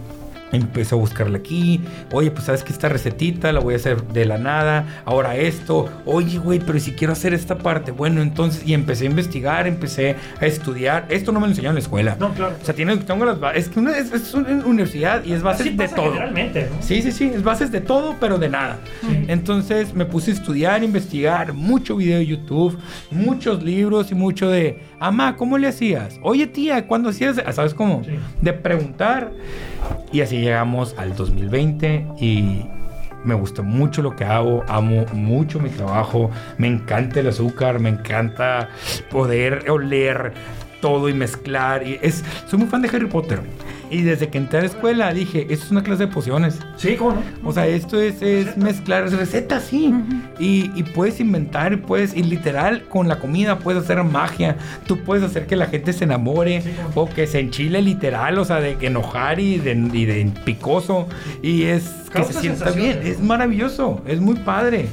Empecé 0.52 0.96
a 0.96 0.98
buscarle 0.98 1.38
aquí. 1.38 1.82
Oye, 2.12 2.32
pues 2.32 2.46
sabes 2.46 2.64
que 2.64 2.72
esta 2.72 2.90
recetita 2.90 3.52
la 3.52 3.60
voy 3.60 3.74
a 3.74 3.78
hacer 3.78 4.04
de 4.08 4.26
la 4.26 4.38
nada. 4.38 5.02
Ahora 5.06 5.36
esto. 5.36 5.90
Oye, 6.06 6.38
güey, 6.40 6.60
pero 6.60 6.80
si 6.80 6.94
quiero 6.94 7.14
hacer 7.14 7.34
esta 7.34 7.58
parte. 7.58 7.92
Bueno, 7.92 8.22
entonces, 8.22 8.64
y 8.66 8.74
empecé 8.74 9.06
a 9.06 9.10
investigar, 9.10 9.68
empecé 9.68 10.16
a 10.40 10.46
estudiar. 10.46 11.06
Esto 11.10 11.32
no 11.32 11.40
me 11.40 11.48
lo 11.48 11.52
enseñaron 11.52 11.74
en 11.74 11.76
la 11.76 11.82
escuela. 11.82 12.18
No, 12.20 12.34
claro. 12.34 12.56
O 12.62 12.66
sea, 12.66 12.74
tiene, 12.74 12.98
tengo 12.98 13.26
las 13.26 13.40
bases. 13.40 13.66
Es 13.66 13.70
que 13.70 13.80
una, 13.80 13.98
es, 13.98 14.12
es 14.12 14.34
una 14.34 14.66
universidad 14.66 15.24
y 15.24 15.34
es 15.34 15.44
bases 15.44 15.68
Así 15.68 15.76
de 15.76 15.84
pasa 15.84 15.96
todo. 15.96 16.14
Generalmente, 16.14 16.70
¿no? 16.70 16.82
Sí, 16.82 17.02
sí, 17.02 17.12
sí, 17.12 17.32
es 17.34 17.44
bases 17.44 17.72
de 17.72 17.82
todo, 17.82 18.16
pero 18.20 18.38
de 18.38 18.50
nada. 18.50 18.80
Sí. 19.02 19.26
Entonces 19.28 19.94
me 19.94 20.06
puse 20.06 20.32
a 20.32 20.34
estudiar, 20.34 20.84
investigar, 20.84 21.54
mucho 21.54 21.96
video 21.96 22.18
de 22.18 22.26
YouTube, 22.26 22.78
muchos 23.12 23.64
libros 23.64 24.12
y 24.12 24.16
mucho 24.16 24.50
de, 24.50 24.82
Amá, 25.00 25.36
¿cómo 25.38 25.58
le 25.58 25.68
hacías? 25.68 26.20
Oye, 26.22 26.48
tía, 26.48 26.88
¿cuándo 26.88 27.10
hacías? 27.10 27.42
¿Sabes 27.52 27.74
cómo? 27.74 28.04
Sí. 28.04 28.12
De 28.42 28.54
preguntar. 28.54 29.32
Y 30.12 30.22
así 30.22 30.40
llegamos 30.40 30.96
al 30.98 31.16
2020 31.16 32.08
y 32.20 32.66
me 33.24 33.36
gusta 33.36 33.62
mucho 33.62 34.02
lo 34.02 34.16
que 34.16 34.24
hago, 34.24 34.64
amo 34.68 35.06
mucho 35.14 35.60
mi 35.60 35.70
trabajo, 35.70 36.32
me 36.58 36.68
encanta 36.68 37.20
el 37.20 37.28
azúcar, 37.28 37.80
me 37.80 37.90
encanta 37.90 38.70
poder 39.12 39.70
oler 39.70 40.34
todo 40.82 41.10
y 41.10 41.14
mezclar. 41.14 41.86
Y 41.86 42.00
es, 42.02 42.24
soy 42.48 42.60
muy 42.60 42.68
fan 42.68 42.82
de 42.82 42.90
Harry 42.90 43.08
Potter. 43.08 43.42
Y 43.92 44.04
desde 44.04 44.30
que 44.30 44.38
entré 44.38 44.60
a 44.60 44.62
la 44.62 44.68
escuela 44.68 45.14
dije, 45.14 45.48
esto 45.50 45.66
es 45.66 45.72
una 45.72 45.84
clase 45.84 46.06
de 46.06 46.12
pociones. 46.14 46.60
Sí, 46.78 46.96
cómo 46.96 47.14
no. 47.14 47.50
O 47.50 47.54
sea, 47.54 47.68
esto 47.68 48.00
es, 48.00 48.22
es 48.22 48.56
mezclar 48.58 49.06
es 49.06 49.14
recetas, 49.14 49.64
sí. 49.64 49.94
y, 50.40 50.72
y 50.76 50.84
puedes 50.84 51.20
inventar, 51.20 51.82
puedes, 51.82 52.16
y 52.16 52.24
literal, 52.24 52.84
con 52.88 53.08
la 53.08 53.20
comida 53.20 53.60
puedes 53.60 53.84
hacer 53.84 54.04
magia. 54.04 54.58
Tú 54.86 55.00
puedes 55.00 55.24
hacer 55.24 55.48
que 55.48 55.56
la 55.56 55.66
gente 55.68 55.94
se 55.94 56.04
enamore 56.04 56.62
Sí, 56.62 56.72
o 56.96 57.08
que 57.10 57.28
se 57.28 57.40
enchile 57.40 57.82
literal, 57.82 58.38
o 58.40 58.46
sea, 58.46 58.60
de 58.60 58.78
enojar 58.82 59.40
y 59.40 59.58
de, 59.58 59.72
y 59.72 60.06
de 60.06 60.32
picoso. 60.46 61.08
Y 61.42 61.64
es 61.64 61.84
que 62.14 62.24
se 62.24 62.34
sienta 62.34 62.72
bien. 62.72 63.00
Es 63.04 63.20
maravilloso, 63.20 64.02
es 64.06 64.20
muy 64.20 64.36
padre. 64.36 64.88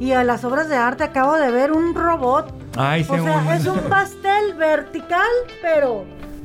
Y 0.00 0.12
a 0.12 0.24
las 0.24 0.44
obras 0.44 0.68
de 0.68 0.76
arte 0.76 1.04
acabo 1.04 1.36
de 1.36 1.50
ver 1.50 1.72
un 1.72 1.94
robot. 1.94 2.52
Ay, 2.76 3.06
O 3.08 3.14
sea, 3.22 3.56
es 3.56 3.66
un 3.66 3.78
pastel 3.80 4.54
vertical, 4.58 5.28
pero 5.60 6.04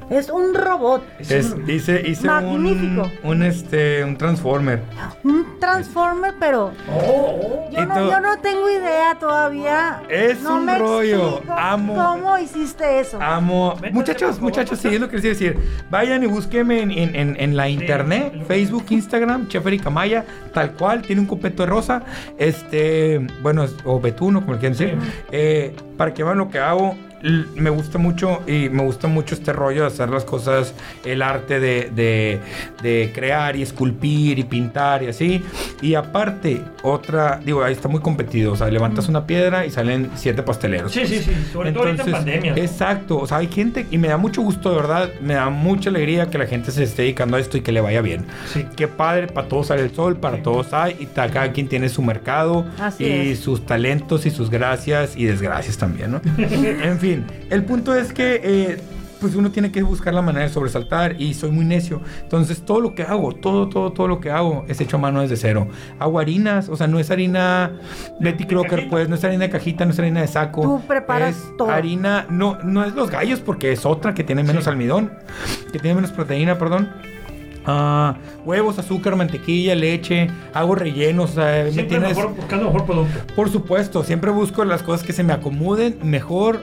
es 0.09 0.29
un 0.29 0.53
robot. 0.53 1.03
Es- 1.19 1.55
hice 1.67 2.01
hice 2.07 2.21
un, 2.21 2.27
Magnífico. 2.27 3.11
un, 3.23 3.43
este, 3.43 4.03
un 4.03 4.17
transformer. 4.17 4.81
Un 5.23 5.59
transformer, 5.59 6.33
pero 6.39 6.71
Oh, 6.89 7.69
yo 7.71 7.85
no, 7.85 8.09
yo 8.09 8.19
no 8.21 8.37
tengo 8.39 8.69
idea 8.69 9.15
todavía. 9.19 10.01
Es 10.09 10.41
no 10.41 10.57
un 10.57 10.65
me 10.65 10.77
rollo. 10.77 11.41
Amo- 11.49 11.95
¿Cómo 11.95 12.37
hiciste 12.37 12.99
eso? 12.99 13.19
Amo. 13.21 13.75
Muchachos, 13.91 14.39
muchachos, 14.39 14.79
sí, 14.79 14.87
es 14.89 14.99
lo 14.99 15.09
que 15.09 15.17
les 15.17 15.25
iba 15.25 15.31
a 15.31 15.33
decir. 15.33 15.59
Vayan 15.89 16.23
y 16.23 16.27
búsquenme 16.27 16.81
en, 16.81 16.91
en- 16.91 17.15
en- 17.15 17.35
en 17.39 17.57
la 17.57 17.69
internet, 17.69 18.33
Facebook, 18.47 18.85
Instagram, 18.89 19.47
Chef 19.47 19.65
Erika 19.65 19.89
Maya, 19.89 20.25
tal 20.53 20.71
cual, 20.73 21.01
tiene 21.01 21.21
un 21.21 21.27
copeto 21.27 21.63
de 21.63 21.69
rosa. 21.69 22.03
Este, 22.37 23.25
bueno, 23.41 23.65
o 23.83 23.99
betuno, 23.99 24.41
como 24.41 24.53
le 24.53 24.59
quieran 24.59 24.77
decir. 24.77 24.97
Sí. 25.01 25.09
Eh, 25.31 25.75
para 25.97 26.13
que 26.13 26.23
vean 26.23 26.37
lo 26.37 26.49
que 26.49 26.59
hago. 26.59 26.95
Me 27.55 27.69
gusta 27.71 27.97
mucho 27.97 28.41
y 28.47 28.69
me 28.69 28.83
gusta 28.83 29.07
mucho 29.07 29.33
este 29.36 29.51
rollo 29.51 29.81
de 29.81 29.88
hacer 29.88 30.09
las 30.09 30.24
cosas, 30.24 30.74
el 31.03 31.22
arte 31.22 31.59
de, 31.59 31.89
de- 31.96 32.39
de 32.83 33.11
crear 33.13 33.55
y 33.55 33.63
esculpir 33.63 34.37
y 34.37 34.44
pintar 34.44 35.01
y 35.03 35.07
así. 35.07 35.44
Y 35.81 35.96
aparte, 35.96 36.61
otra, 36.83 37.39
digo, 37.44 37.63
ahí 37.63 37.74
está 37.74 37.87
muy 37.87 38.01
competido. 38.01 38.53
O 38.53 38.55
sea, 38.55 38.68
levantas 38.70 39.07
una 39.09 39.25
piedra 39.25 39.65
y 39.65 39.72
salen 39.72 40.11
siete 40.15 40.44
pasteleros. 40.44 40.92
Sí, 40.92 41.07
sí, 41.07 41.20
sí. 41.24 41.31
Sobre 41.51 41.72
todo 41.72 41.85
ahorita 41.85 42.03
en 42.03 42.11
pandemia. 42.11 42.53
Exacto, 42.55 43.18
o 43.18 43.25
sea, 43.25 43.37
hay 43.37 43.48
gente 43.48 43.87
y 43.89 43.98
me 43.98 44.09
da 44.09 44.18
mucho 44.18 44.42
gusto, 44.44 44.70
de 44.70 44.75
verdad, 44.75 45.09
me 45.22 45.33
da 45.33 45.50
mucha 45.50 45.89
alegría 45.89 46.27
que 46.29 46.37
la 46.37 46.46
gente 46.46 46.72
se 46.72 46.83
esté 46.83 47.01
dedicando 47.01 47.37
a 47.37 47.39
esto 47.39 47.57
y 47.57 47.61
que 47.61 47.72
le 47.72 47.81
vaya 47.81 48.01
bien. 48.01 48.25
Sí. 48.53 48.65
Qué 48.75 48.87
padre, 48.87 49.27
para 49.27 49.48
todos 49.48 49.68
sale 49.68 49.81
el 49.81 49.92
sol, 49.94 50.18
para 50.18 50.37
Sí. 50.37 50.44
todos 50.44 50.72
hay, 50.74 50.96
y 51.00 51.05
cada 51.07 51.51
quien 51.51 51.68
tiene 51.68 51.89
su 51.89 52.01
mercado 52.03 52.65
Así 52.79 53.05
y 53.05 53.31
es. 53.31 53.39
sus 53.39 53.65
talentos 53.65 54.25
y 54.25 54.29
sus 54.29 54.50
gracias 54.51 55.15
y 55.18 55.25
desgracias 55.25 55.77
también, 55.77 56.11
¿no? 56.11 56.22
en 56.37 57.00
fin, 57.00 57.06
el 57.50 57.63
punto 57.65 57.96
es 57.96 58.13
que... 58.13 58.41
eh, 58.43 58.77
pues 59.20 59.33
uno 59.33 59.50
tiene 59.50 59.72
que 59.72 59.81
buscar 59.81 60.13
la 60.13 60.22
manera 60.22 60.46
de 60.46 60.53
sobresaltar 60.53 61.20
y 61.20 61.33
soy 61.33 61.50
muy 61.50 61.65
necio. 61.65 62.01
Entonces 62.22 62.61
todo 62.63 62.79
lo 62.81 62.93
que 62.93 63.01
hago, 63.01 63.33
todo, 63.33 63.67
todo, 63.67 63.91
todo 63.91 64.07
lo 64.07 64.20
que 64.22 64.29
hago 64.29 64.63
es 64.67 64.79
hecho 64.79 64.98
a 64.98 65.00
mano 65.00 65.22
desde 65.22 65.37
cero. 65.37 65.67
Hago 65.98 66.20
harinas, 66.20 66.70
o 66.70 66.75
sea, 66.75 66.85
no 66.85 67.00
es 67.00 67.09
harina 67.09 67.72
Betty 68.20 68.46
Crocker, 68.46 68.87
pues, 68.91 69.09
no 69.09 69.15
es 69.15 69.24
harina 69.24 69.46
de 69.46 69.50
cajita, 69.50 69.85
no 69.85 69.91
es 69.91 69.98
harina 69.98 70.22
de 70.22 70.27
saco. 70.27 70.61
Tú 70.61 70.81
preparas 70.87 71.35
es 71.35 71.57
todo. 71.57 71.72
harina, 71.72 72.27
no, 72.29 72.59
no 72.63 72.85
es 72.85 72.93
los 72.93 73.09
gallos 73.09 73.39
porque 73.39 73.72
es 73.72 73.87
otra 73.87 74.13
que 74.13 74.24
tiene 74.24 74.43
menos 74.43 74.65
Sí. 74.65 74.70
almidón, 74.70 75.11
que 75.72 75.79
tiene 75.79 75.96
menos 75.96 76.11
proteína, 76.11 76.59
perdón. 76.59 76.87
Ah, 77.65 78.17
huevos, 78.46 78.77
azúcar, 78.77 79.15
mantequilla, 79.15 79.74
leche, 79.74 80.29
hago 80.53 80.75
rellenos, 80.75 81.31
o 81.31 81.33
sea, 81.33 81.63
¿me 81.63 81.72
Siempre 81.72 81.96
entiendes? 81.98 82.15
mejor, 82.17 82.35
buscando 82.35 82.65
mejor 82.65 82.85
producto. 82.85 83.33
Por 83.35 83.50
supuesto, 83.50 84.03
siempre 84.03 84.29
busco 84.29 84.63
las 84.63 84.83
cosas 84.83 85.03
que 85.05 85.11
se 85.11 85.24
me 85.24 85.33
acomoden 85.33 85.98
mejor 86.03 86.61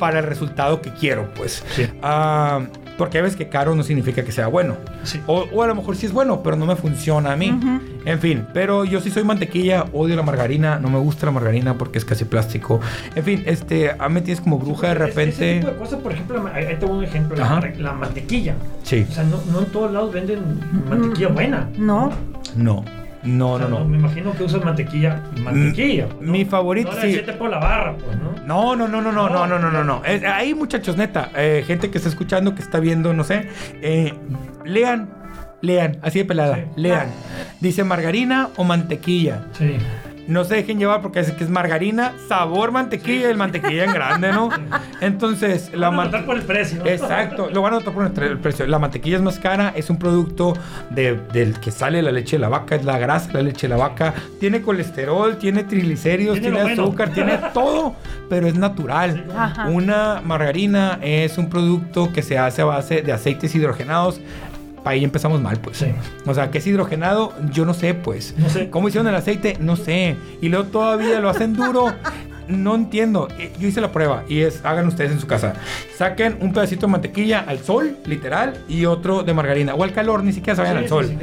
para 0.00 0.18
el 0.18 0.24
resultado 0.26 0.80
que 0.82 0.90
quiero, 0.90 1.32
pues. 1.34 1.62
Sí. 1.76 1.86
Ah, 2.02 2.62
porque 2.98 3.18
a 3.18 3.22
veces 3.22 3.36
que 3.36 3.48
caro 3.48 3.74
no 3.76 3.82
significa 3.84 4.24
que 4.24 4.32
sea 4.32 4.48
bueno. 4.48 4.74
Sí. 5.04 5.20
O, 5.26 5.46
o 5.52 5.62
a 5.62 5.66
lo 5.68 5.74
mejor 5.76 5.96
sí 5.96 6.04
es 6.06 6.12
bueno, 6.12 6.42
pero 6.42 6.56
no 6.56 6.66
me 6.66 6.74
funciona 6.76 7.32
a 7.32 7.36
mí. 7.36 7.50
Ujú. 7.52 7.80
En 8.04 8.18
fin, 8.18 8.46
pero 8.52 8.84
yo 8.84 9.00
sí 9.00 9.10
soy 9.10 9.22
mantequilla, 9.24 9.84
odio 9.92 10.16
la 10.16 10.22
margarina, 10.22 10.78
no 10.78 10.90
me 10.90 10.98
gusta 10.98 11.26
la 11.26 11.32
margarina 11.32 11.78
porque 11.78 11.98
es 11.98 12.04
casi 12.04 12.24
plástico. 12.24 12.80
En 13.14 13.22
fin, 13.24 13.42
este, 13.46 13.90
a 13.96 14.08
mí 14.08 14.14
me 14.14 14.20
tienes 14.22 14.40
como 14.42 14.58
bruja 14.58 14.88
de 14.88 14.92
Es- 14.94 14.98
Ese 15.00 15.08
repente. 15.08 15.54
tipo 15.60 15.68
de 15.70 15.76
cosas, 15.76 16.00
por 16.00 16.12
ejemplo, 16.12 16.50
ahí 16.52 16.64
ahí 16.64 16.76
te 16.76 16.84
voy 16.86 16.98
un 16.98 17.04
ejemplo. 17.04 17.36
La, 17.78 17.92
mantequilla. 17.92 18.54
Sí, 18.82 19.06
O 19.08 19.12
sea, 19.12 19.22
no, 19.24 19.38
no 19.52 19.60
en 19.60 19.66
todos 19.66 19.92
lados 19.92 20.12
venden 20.12 20.40
mantequilla 20.88 21.28
buena. 21.28 21.68
No. 21.78 22.10
no, 22.56 22.84
no, 23.22 23.58
no, 23.58 23.68
no, 23.68 23.84
Me 23.84 23.98
imagino 23.98 24.32
que 24.32 24.44
usan 24.44 24.64
mantequilla. 24.64 25.22
Mantequilla. 25.42 26.08
Mm, 26.20 26.30
mi 26.30 26.44
favorito. 26.44 26.92
No 26.92 27.00
sí. 27.00 27.20
por 27.38 27.50
la 27.50 27.58
barra, 27.58 27.96
pues, 27.96 28.16
¿no? 28.16 28.46
No, 28.46 28.76
no, 28.76 28.88
no, 28.88 29.02
no, 29.02 29.12
no, 29.12 29.46
no, 29.46 29.58
no, 29.58 29.70
no. 29.70 29.84
no. 29.84 30.02
Eh, 30.04 30.26
ahí, 30.26 30.54
muchachos, 30.54 30.96
neta, 30.96 31.30
eh, 31.36 31.62
gente 31.66 31.90
que 31.90 31.98
está 31.98 32.08
escuchando, 32.08 32.54
que 32.54 32.62
está 32.62 32.80
viendo, 32.80 33.12
no 33.12 33.24
sé. 33.24 33.48
Eh, 33.82 34.14
lean, 34.64 35.10
lean, 35.60 35.98
así 36.02 36.20
de 36.20 36.24
pelada, 36.24 36.64
lean. 36.76 37.08
Dice 37.60 37.84
margarina 37.84 38.48
o 38.56 38.64
mantequilla. 38.64 39.44
Sí. 39.52 39.76
No 40.30 40.44
se 40.44 40.54
dejen 40.54 40.78
llevar 40.78 41.02
porque 41.02 41.20
es 41.20 41.32
que 41.32 41.42
es 41.44 41.50
margarina, 41.50 42.12
sabor 42.28 42.70
mantequilla, 42.70 43.28
el 43.30 43.36
mantequilla 43.36 43.84
en 43.84 43.92
grande, 43.92 44.32
¿no? 44.32 44.48
Entonces, 45.00 45.70
la 45.74 45.90
Van 45.90 46.00
a 46.00 46.04
notar 46.04 46.20
mantequilla. 46.20 46.26
por 46.26 46.36
el 46.36 46.42
precio. 46.44 46.86
Exacto, 46.86 47.50
lo 47.52 47.62
van 47.62 47.74
a 47.74 47.76
notar 47.78 47.92
por 47.92 48.04
el 48.22 48.38
precio. 48.38 48.66
La 48.66 48.78
mantequilla 48.78 49.16
es 49.16 49.22
más 49.22 49.38
cara, 49.38 49.72
es 49.74 49.90
un 49.90 49.98
producto 49.98 50.54
de, 50.90 51.16
del 51.32 51.58
que 51.58 51.70
sale 51.70 52.00
la 52.00 52.12
leche 52.12 52.36
de 52.36 52.40
la 52.40 52.48
vaca, 52.48 52.76
es 52.76 52.84
la 52.84 52.98
grasa 52.98 53.28
de 53.28 53.34
la 53.34 53.42
leche 53.42 53.66
de 53.66 53.74
la 53.76 53.76
vaca. 53.76 54.14
Tiene 54.38 54.62
colesterol, 54.62 55.36
tiene 55.36 55.64
triglicéridos, 55.64 56.40
Tiene 56.40 56.60
azúcar, 56.60 57.10
tiene 57.10 57.36
todo, 57.54 57.96
pero 58.28 58.46
es 58.46 58.54
natural. 58.54 59.24
Ajá. 59.36 59.66
Una 59.68 60.20
margarina 60.24 60.98
es 61.02 61.38
un 61.38 61.50
producto 61.50 62.12
que 62.12 62.22
se 62.22 62.38
hace 62.38 62.62
a 62.62 62.66
base 62.66 63.02
de 63.02 63.12
aceites 63.12 63.54
hidrogenados. 63.54 64.20
Ahí 64.84 65.04
empezamos 65.04 65.40
mal, 65.40 65.58
pues. 65.60 65.78
Sí. 65.78 65.86
O 66.26 66.34
sea, 66.34 66.50
¿qué 66.50 66.58
es 66.58 66.66
hidrogenado? 66.66 67.34
Yo 67.50 67.64
no 67.64 67.74
sé, 67.74 67.94
pues. 67.94 68.34
No 68.38 68.48
sé. 68.48 68.70
¿Cómo 68.70 68.88
hicieron 68.88 69.08
el 69.08 69.14
aceite? 69.14 69.56
No 69.60 69.76
sé. 69.76 70.16
Y 70.40 70.48
luego 70.48 70.66
todavía 70.66 71.20
lo 71.20 71.28
hacen 71.28 71.54
duro. 71.54 71.94
No 72.50 72.74
entiendo. 72.74 73.28
Eh, 73.38 73.52
Yo 73.58 73.68
hice 73.68 73.80
la 73.80 73.92
prueba 73.92 74.24
y 74.28 74.40
es, 74.40 74.64
hagan 74.64 74.86
ustedes 74.86 75.12
en 75.12 75.20
su 75.20 75.26
casa. 75.26 75.54
Saquen 75.96 76.38
un 76.40 76.52
pedacito 76.52 76.86
de 76.86 76.92
mantequilla 76.92 77.44
al 77.46 77.58
sol, 77.60 77.96
literal, 78.06 78.64
y 78.68 78.84
otro 78.86 79.22
de 79.22 79.34
margarina. 79.34 79.74
O 79.74 79.82
al 79.84 79.92
calor, 79.92 80.22
ni 80.24 80.32
siquiera 80.32 80.56
se 80.56 80.62
vayan 80.62 80.78
Sí, 80.78 80.82
al 80.84 80.88
sol. 80.88 81.06
sí. 81.06 81.16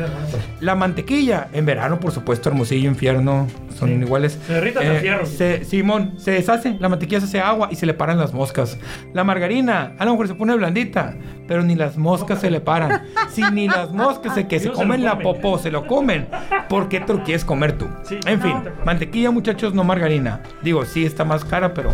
La 0.62 0.76
mantequilla, 0.76 1.48
en 1.54 1.66
verano, 1.66 2.00
por 2.00 2.12
supuesto, 2.12 2.50
Hermosillo, 2.50 2.90
Infierno, 2.90 3.48
son 3.78 4.02
iguales. 4.02 4.40
Se 4.48 4.54
derrita 4.54 4.80
hasta 4.80 4.94
el 4.96 5.00
fierro. 5.02 5.26
se- 5.26 5.64
Simón, 5.66 6.14
se 6.18 6.32
deshace, 6.32 6.76
la 6.80 6.90
mantequilla 6.90 7.20
se 7.20 7.26
hace 7.28 7.42
agua 7.42 7.70
y 7.72 7.76
se 7.76 7.86
le 7.86 7.94
paran 7.94 8.18
las 8.18 8.34
moscas. 8.34 8.78
La 9.14 9.24
margarina, 9.24 9.94
a 10.00 10.06
lo 10.06 10.12
mejor 10.12 10.28
se 10.28 10.34
pone 10.36 10.56
blandita, 10.56 11.16
pero 11.48 11.64
ni 11.64 11.76
las 11.76 11.98
moscas 11.98 12.40
se 12.42 12.50
le 12.50 12.60
paran. 12.62 13.04
Si 13.38 13.44
ni 13.52 13.68
las 13.68 13.92
moscas 13.92 14.34
se, 14.34 14.48
que 14.48 14.60
se 14.60 14.72
comen 14.72 15.04
la 15.04 15.20
popó 15.20 15.60
se 15.60 15.70
lo 15.70 15.86
comen, 15.86 16.28
¿por 16.70 16.90
qué 16.90 17.00
te 17.02 17.14
lo 17.14 17.24
quieres 17.24 17.46
comer 17.46 17.74
tú? 17.78 17.86
En 18.26 18.40
no, 18.40 18.44
fin, 18.44 18.56
mantequilla, 18.84 19.30
muchachos, 19.30 19.76
no 19.76 19.84
margarina. 19.84 20.42
Digo, 20.64 20.86
sí 20.86 21.06
está 21.18 21.26
más 21.26 21.44
cara, 21.44 21.74
pero 21.74 21.90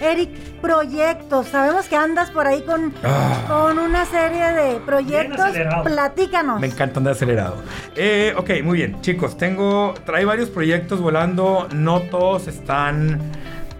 Eric, 0.00 0.30
proyectos. 0.62 1.46
Sabemos 1.48 1.86
que 1.88 1.96
andas 1.96 2.30
por 2.30 2.46
ahí 2.46 2.62
con, 2.62 2.92
Ah. 3.04 3.44
con 3.48 3.78
una 3.78 4.06
serie 4.06 4.50
de 4.52 4.76
proyectos. 4.80 5.38
acelerado. 5.40 5.84
Platícanos. 5.84 6.58
Me 6.60 6.66
encanta 6.68 6.98
andar 6.98 7.12
acelerado. 7.12 7.62
Eh, 7.94 8.34
ok, 8.36 8.50
muy 8.64 8.78
bien. 8.78 8.98
Chicos, 9.02 9.36
tengo. 9.36 9.92
Trae 10.06 10.24
varios 10.24 10.48
proyectos 10.48 11.00
volando. 11.02 11.68
No 11.74 12.00
todos 12.00 12.46
están 12.48 13.20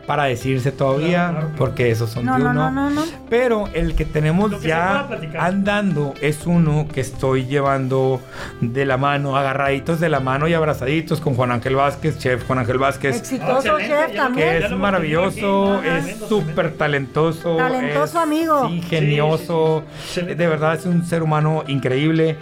para 0.07 0.25
decirse 0.25 0.71
todavía. 0.73 1.09
Claro, 1.09 1.33
claro, 1.33 1.47
claro. 1.49 1.57
Porque 1.59 1.91
esos 1.91 2.11
son 2.11 2.25
No, 2.25 2.35
de 2.37 2.45
no, 2.45 2.51
uno. 2.51 2.71
no, 2.71 2.91
no, 2.91 2.91
no. 2.91 3.05
Pero 3.29 3.69
el 3.75 3.95
que 3.95 4.05
tenemos 4.05 4.55
que 4.55 4.69
ya 4.69 5.09
andando 5.39 6.15
es 6.21 6.47
uno 6.47 6.87
que 6.93 7.01
estoy 7.01 7.47
llevando 7.47 8.21
de 8.61 8.85
la 8.87 8.97
mano, 8.97 9.37
agarraditos 9.37 9.99
de 10.01 10.09
la 10.09 10.21
mano 10.21 10.47
y 10.49 10.55
abrazaditos 10.55 11.21
con 11.21 11.35
Juan 11.35 11.51
Ángel 11.51 11.75
Vázquez, 11.77 12.19
chef 12.19 12.47
Juan 12.47 12.61
Ángel 12.61 12.79
Vázquez. 12.79 13.17
Exitoso 13.17 13.77
Ah, 13.77 13.79
chef 13.81 14.15
también. 14.15 14.49
Que 14.61 14.67
es 14.67 14.71
maravilloso, 14.73 15.75
aquí. 15.79 15.89
es 16.11 16.17
súper 16.29 16.75
talentoso. 16.75 17.57
Talentoso 17.57 18.05
es 18.05 18.15
amigo. 18.15 18.69
Ingenioso. 18.69 19.83
Sí, 20.07 20.21
sí, 20.21 20.27
sí. 20.29 20.35
De 20.35 20.47
verdad 20.47 20.75
es 20.75 20.87
un 20.87 21.05
ser 21.05 21.23
humano 21.23 21.65
increíble 21.67 22.37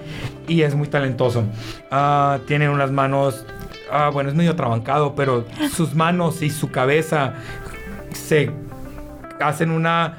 y 0.47 0.63
es 0.63 0.75
muy 0.75 0.89
talentoso. 0.89 1.45
Ah, 1.91 2.39
tiene 2.47 2.69
unas 2.69 2.91
manos. 2.91 3.45
Ah, 3.91 4.11
bueno, 4.13 4.31
es 4.31 4.37
medio 4.37 4.57
trabancado, 4.57 5.15
pero 5.15 5.45
sus 5.75 5.95
manos 5.95 6.43
y 6.43 6.51
su 6.51 6.71
cabeza 6.71 7.35
se 8.13 8.51
hacen 9.41 9.71
una, 9.71 10.19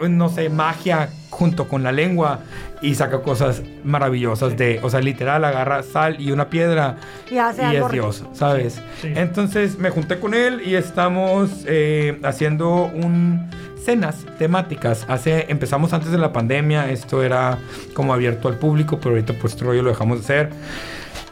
no 0.00 0.28
sé, 0.28 0.48
magia 0.48 1.10
junto 1.30 1.68
con 1.68 1.82
la 1.82 1.92
lengua 1.92 2.40
y 2.80 2.94
saca 2.94 3.22
cosas 3.22 3.62
maravillosas 3.82 4.56
de, 4.56 4.78
o 4.82 4.90
sea, 4.90 5.00
literal 5.00 5.44
agarra 5.44 5.82
sal 5.82 6.20
y 6.20 6.30
una 6.30 6.50
piedra 6.50 6.96
Y 7.30 7.38
hace 7.38 7.62
y 7.62 7.64
algo 7.64 7.86
es. 7.86 7.92
Dios, 7.92 8.24
¿sabes? 8.32 8.80
Sí. 9.00 9.12
Entonces 9.14 9.78
me 9.78 9.90
junté 9.90 10.20
con 10.20 10.34
él 10.34 10.62
y 10.64 10.74
estamos 10.74 11.64
eh, 11.66 12.20
haciendo 12.22 12.90
un 12.94 13.48
cenas 13.84 14.24
temáticas. 14.38 15.04
Hace, 15.08 15.46
empezamos 15.50 15.92
antes 15.92 16.10
de 16.10 16.18
la 16.18 16.32
pandemia, 16.32 16.90
esto 16.90 17.22
era 17.22 17.58
como 17.92 18.14
abierto 18.14 18.48
al 18.48 18.58
público, 18.58 18.98
pero 18.98 19.10
ahorita 19.10 19.34
pues 19.34 19.52
este 19.52 19.64
rollo 19.64 19.82
lo 19.82 19.90
dejamos 19.90 20.18
de 20.18 20.24
hacer. 20.24 20.50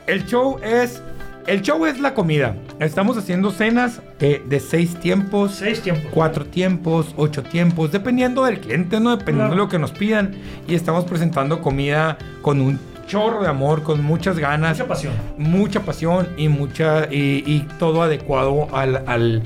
El 0.07 0.27
show 0.27 0.59
es... 0.63 1.03
El 1.47 1.61
show 1.63 1.85
es 1.87 1.99
la 2.01 2.15
comida. 2.15 2.55
Estamos 2.79 3.17
haciendo 3.19 3.51
cenas 3.51 4.01
eh, 4.21 4.43
de 4.47 4.61
seis 4.61 4.95
tiempos, 4.97 5.57
Seis 5.57 5.81
tiempos. 5.81 6.07
cuatro 6.13 6.45
tiempos, 6.47 7.13
ocho 7.17 7.43
tiempos, 7.43 7.91
dependiendo 7.91 8.45
del 8.45 8.61
cliente, 8.61 9.01
¿no? 9.01 9.11
Dependiendo 9.11 9.49
Claro. 9.49 9.55
de 9.55 9.57
lo 9.57 9.69
que 9.69 9.79
nos 9.81 9.91
pidan. 9.91 10.37
Y 10.69 10.75
estamos 10.77 11.05
presentando 11.05 11.61
comida 11.61 12.17
con 12.43 12.61
un 12.61 12.79
chorro 13.09 13.43
de 13.43 13.49
amor, 13.49 13.83
con 13.83 14.03
muchas 14.05 14.39
ganas, 14.39 14.79
Mucha 14.79 14.89
pasión. 14.89 15.13
mucha 15.37 15.81
pasión 15.81 16.29
y 16.37 16.49
mucha 16.49 17.07
y, 17.11 17.43
y 17.45 17.67
todo 17.79 18.03
adecuado 18.03 18.69
al, 18.75 19.03
al, 19.09 19.43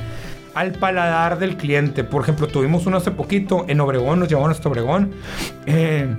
al 0.54 0.72
paladar 0.72 1.38
del 1.38 1.56
cliente. 1.56 2.04
Por 2.04 2.20
ejemplo, 2.22 2.46
tuvimos 2.46 2.84
uno 2.84 2.98
hace 2.98 3.10
poquito 3.10 3.64
en 3.68 3.80
Obregón, 3.80 4.20
nos 4.20 4.28
llevaron 4.28 4.50
hasta 4.50 4.68
Obregón. 4.68 5.12
eh, 5.64 6.14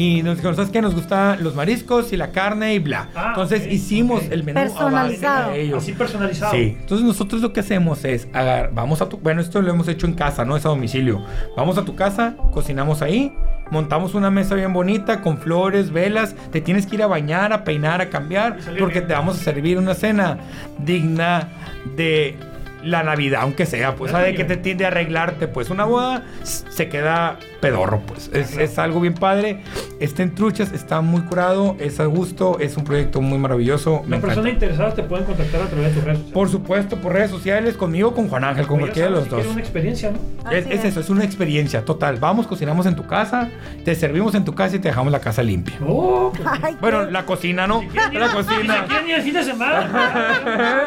y 0.00 0.22
nos 0.22 0.36
dijeron, 0.36 0.54
¿sabes 0.54 0.70
qué? 0.70 0.80
Nos 0.80 0.94
gustan 0.94 1.42
los 1.42 1.56
mariscos 1.56 2.12
y 2.12 2.16
la 2.16 2.30
carne 2.30 2.74
y 2.74 2.78
bla. 2.78 3.08
Ah, 3.16 3.26
Entonces 3.30 3.66
hicimos 3.70 4.22
el 4.30 4.44
menú 4.44 4.60
a 4.60 4.62
base 4.62 4.74
Personalizado. 4.74 5.52
de 5.52 5.60
ellos. 5.62 5.82
Así 5.82 5.92
personalizado. 5.92 6.52
Sí, 6.54 6.76
entonces 6.80 7.04
nosotros 7.06 7.42
lo 7.42 7.52
que 7.52 7.60
hacemos 7.60 8.04
es, 8.04 8.28
agar- 8.32 8.70
vamos 8.72 9.02
a 9.02 9.08
tu, 9.08 9.16
bueno, 9.18 9.40
esto 9.40 9.60
lo 9.60 9.70
hemos 9.72 9.88
hecho 9.88 10.06
en 10.06 10.14
casa, 10.14 10.44
no 10.44 10.56
es 10.56 10.64
a 10.64 10.68
domicilio. 10.68 11.20
Vamos 11.56 11.78
a 11.78 11.84
tu 11.84 11.96
casa, 11.96 12.36
cocinamos 12.52 13.02
ahí, 13.02 13.32
montamos 13.72 14.14
una 14.14 14.30
mesa 14.30 14.54
bien 14.54 14.72
bonita 14.72 15.20
con 15.20 15.38
flores, 15.38 15.90
velas, 15.90 16.34
te 16.52 16.60
tienes 16.60 16.86
que 16.86 16.94
ir 16.94 17.02
a 17.02 17.06
bañar, 17.08 17.52
a 17.52 17.64
peinar, 17.64 18.00
a 18.00 18.08
cambiar, 18.08 18.58
porque 18.78 18.94
bien. 19.00 19.08
te 19.08 19.14
vamos 19.14 19.40
a 19.40 19.42
servir 19.42 19.78
una 19.78 19.94
cena 19.94 20.38
digna 20.78 21.48
de 21.96 22.36
la 22.84 23.02
Navidad, 23.02 23.40
aunque 23.42 23.66
sea, 23.66 23.96
pues, 23.96 24.10
Es 24.10 24.16
¿sabe 24.16 24.34
que 24.34 24.44
te 24.44 24.56
tiende 24.56 24.84
a 24.84 24.88
arreglarte? 24.88 25.48
Pues 25.48 25.68
una 25.70 25.84
boda 25.84 26.22
se 26.44 26.88
queda 26.88 27.36
pedorro, 27.60 28.00
pues. 28.06 28.30
Es, 28.32 28.56
es 28.56 28.78
algo 28.78 29.00
bien 29.00 29.14
padre. 29.14 29.62
Está 30.00 30.22
en 30.22 30.34
truchas, 30.34 30.72
está 30.72 31.00
muy 31.00 31.22
curado, 31.22 31.76
es 31.80 31.98
a 32.00 32.04
gusto, 32.06 32.58
es 32.60 32.76
un 32.76 32.84
proyecto 32.84 33.20
muy 33.20 33.38
maravilloso. 33.38 34.02
Las 34.08 34.20
personas 34.20 34.52
interesadas 34.52 34.94
te 34.94 35.02
pueden 35.02 35.24
contactar 35.26 35.62
a 35.62 35.66
través 35.66 35.86
de 35.88 35.94
tus 35.94 36.04
redes 36.04 36.18
sociales. 36.18 36.32
Por 36.34 36.48
supuesto, 36.48 36.96
por 36.96 37.12
redes 37.12 37.30
sociales, 37.30 37.76
conmigo, 37.76 38.14
con 38.14 38.28
Juan 38.28 38.44
Ángel, 38.44 38.66
con 38.66 38.76
ya 38.76 38.80
cualquiera 38.82 39.08
de 39.08 39.14
los 39.14 39.24
si 39.24 39.30
dos. 39.30 39.38
quieres 39.38 39.52
una 39.52 39.60
experiencia, 39.62 40.10
¿no? 40.12 40.50
Es, 40.50 40.64
Así 40.66 40.74
es 40.74 40.78
es. 40.80 40.84
eso, 40.86 41.00
es 41.00 41.10
una 41.10 41.24
experiencia 41.24 41.84
total. 41.84 42.16
Vamos, 42.18 42.46
cocinamos 42.46 42.86
en 42.86 42.94
tu 42.96 43.06
casa, 43.06 43.48
te 43.84 43.94
servimos 43.94 44.34
en 44.34 44.44
tu 44.44 44.54
casa 44.54 44.76
y 44.76 44.78
te 44.78 44.88
dejamos 44.88 45.10
la 45.12 45.20
casa 45.20 45.42
limpia. 45.42 45.76
Oh, 45.86 46.32
pues, 46.34 46.48
Ay, 46.62 46.76
Bueno, 46.80 47.06
qué- 47.06 47.10
la 47.12 47.26
cocina, 47.26 47.66
¿no? 47.66 47.80
si 47.80 47.88
La 48.18 48.28
Si 48.28 48.34
cocina. 48.36 48.86
ir 49.06 49.14
el 49.14 49.22
fin 49.22 49.34
de 49.34 49.42
semana. 49.44 50.78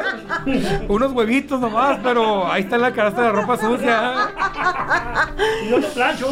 Unos 0.88 1.12
huevitos 1.12 1.60
nomás, 1.60 2.00
pero 2.04 2.52
ahí 2.52 2.64
está 2.64 2.78
la 2.78 2.92
canasta 2.94 3.22
de 3.22 3.28
la 3.28 3.34
ropa 3.34 3.58
sucia. 3.58 4.12
y 5.66 5.70
yo 5.70 5.80
te 5.80 5.88
plancho. 5.88 6.28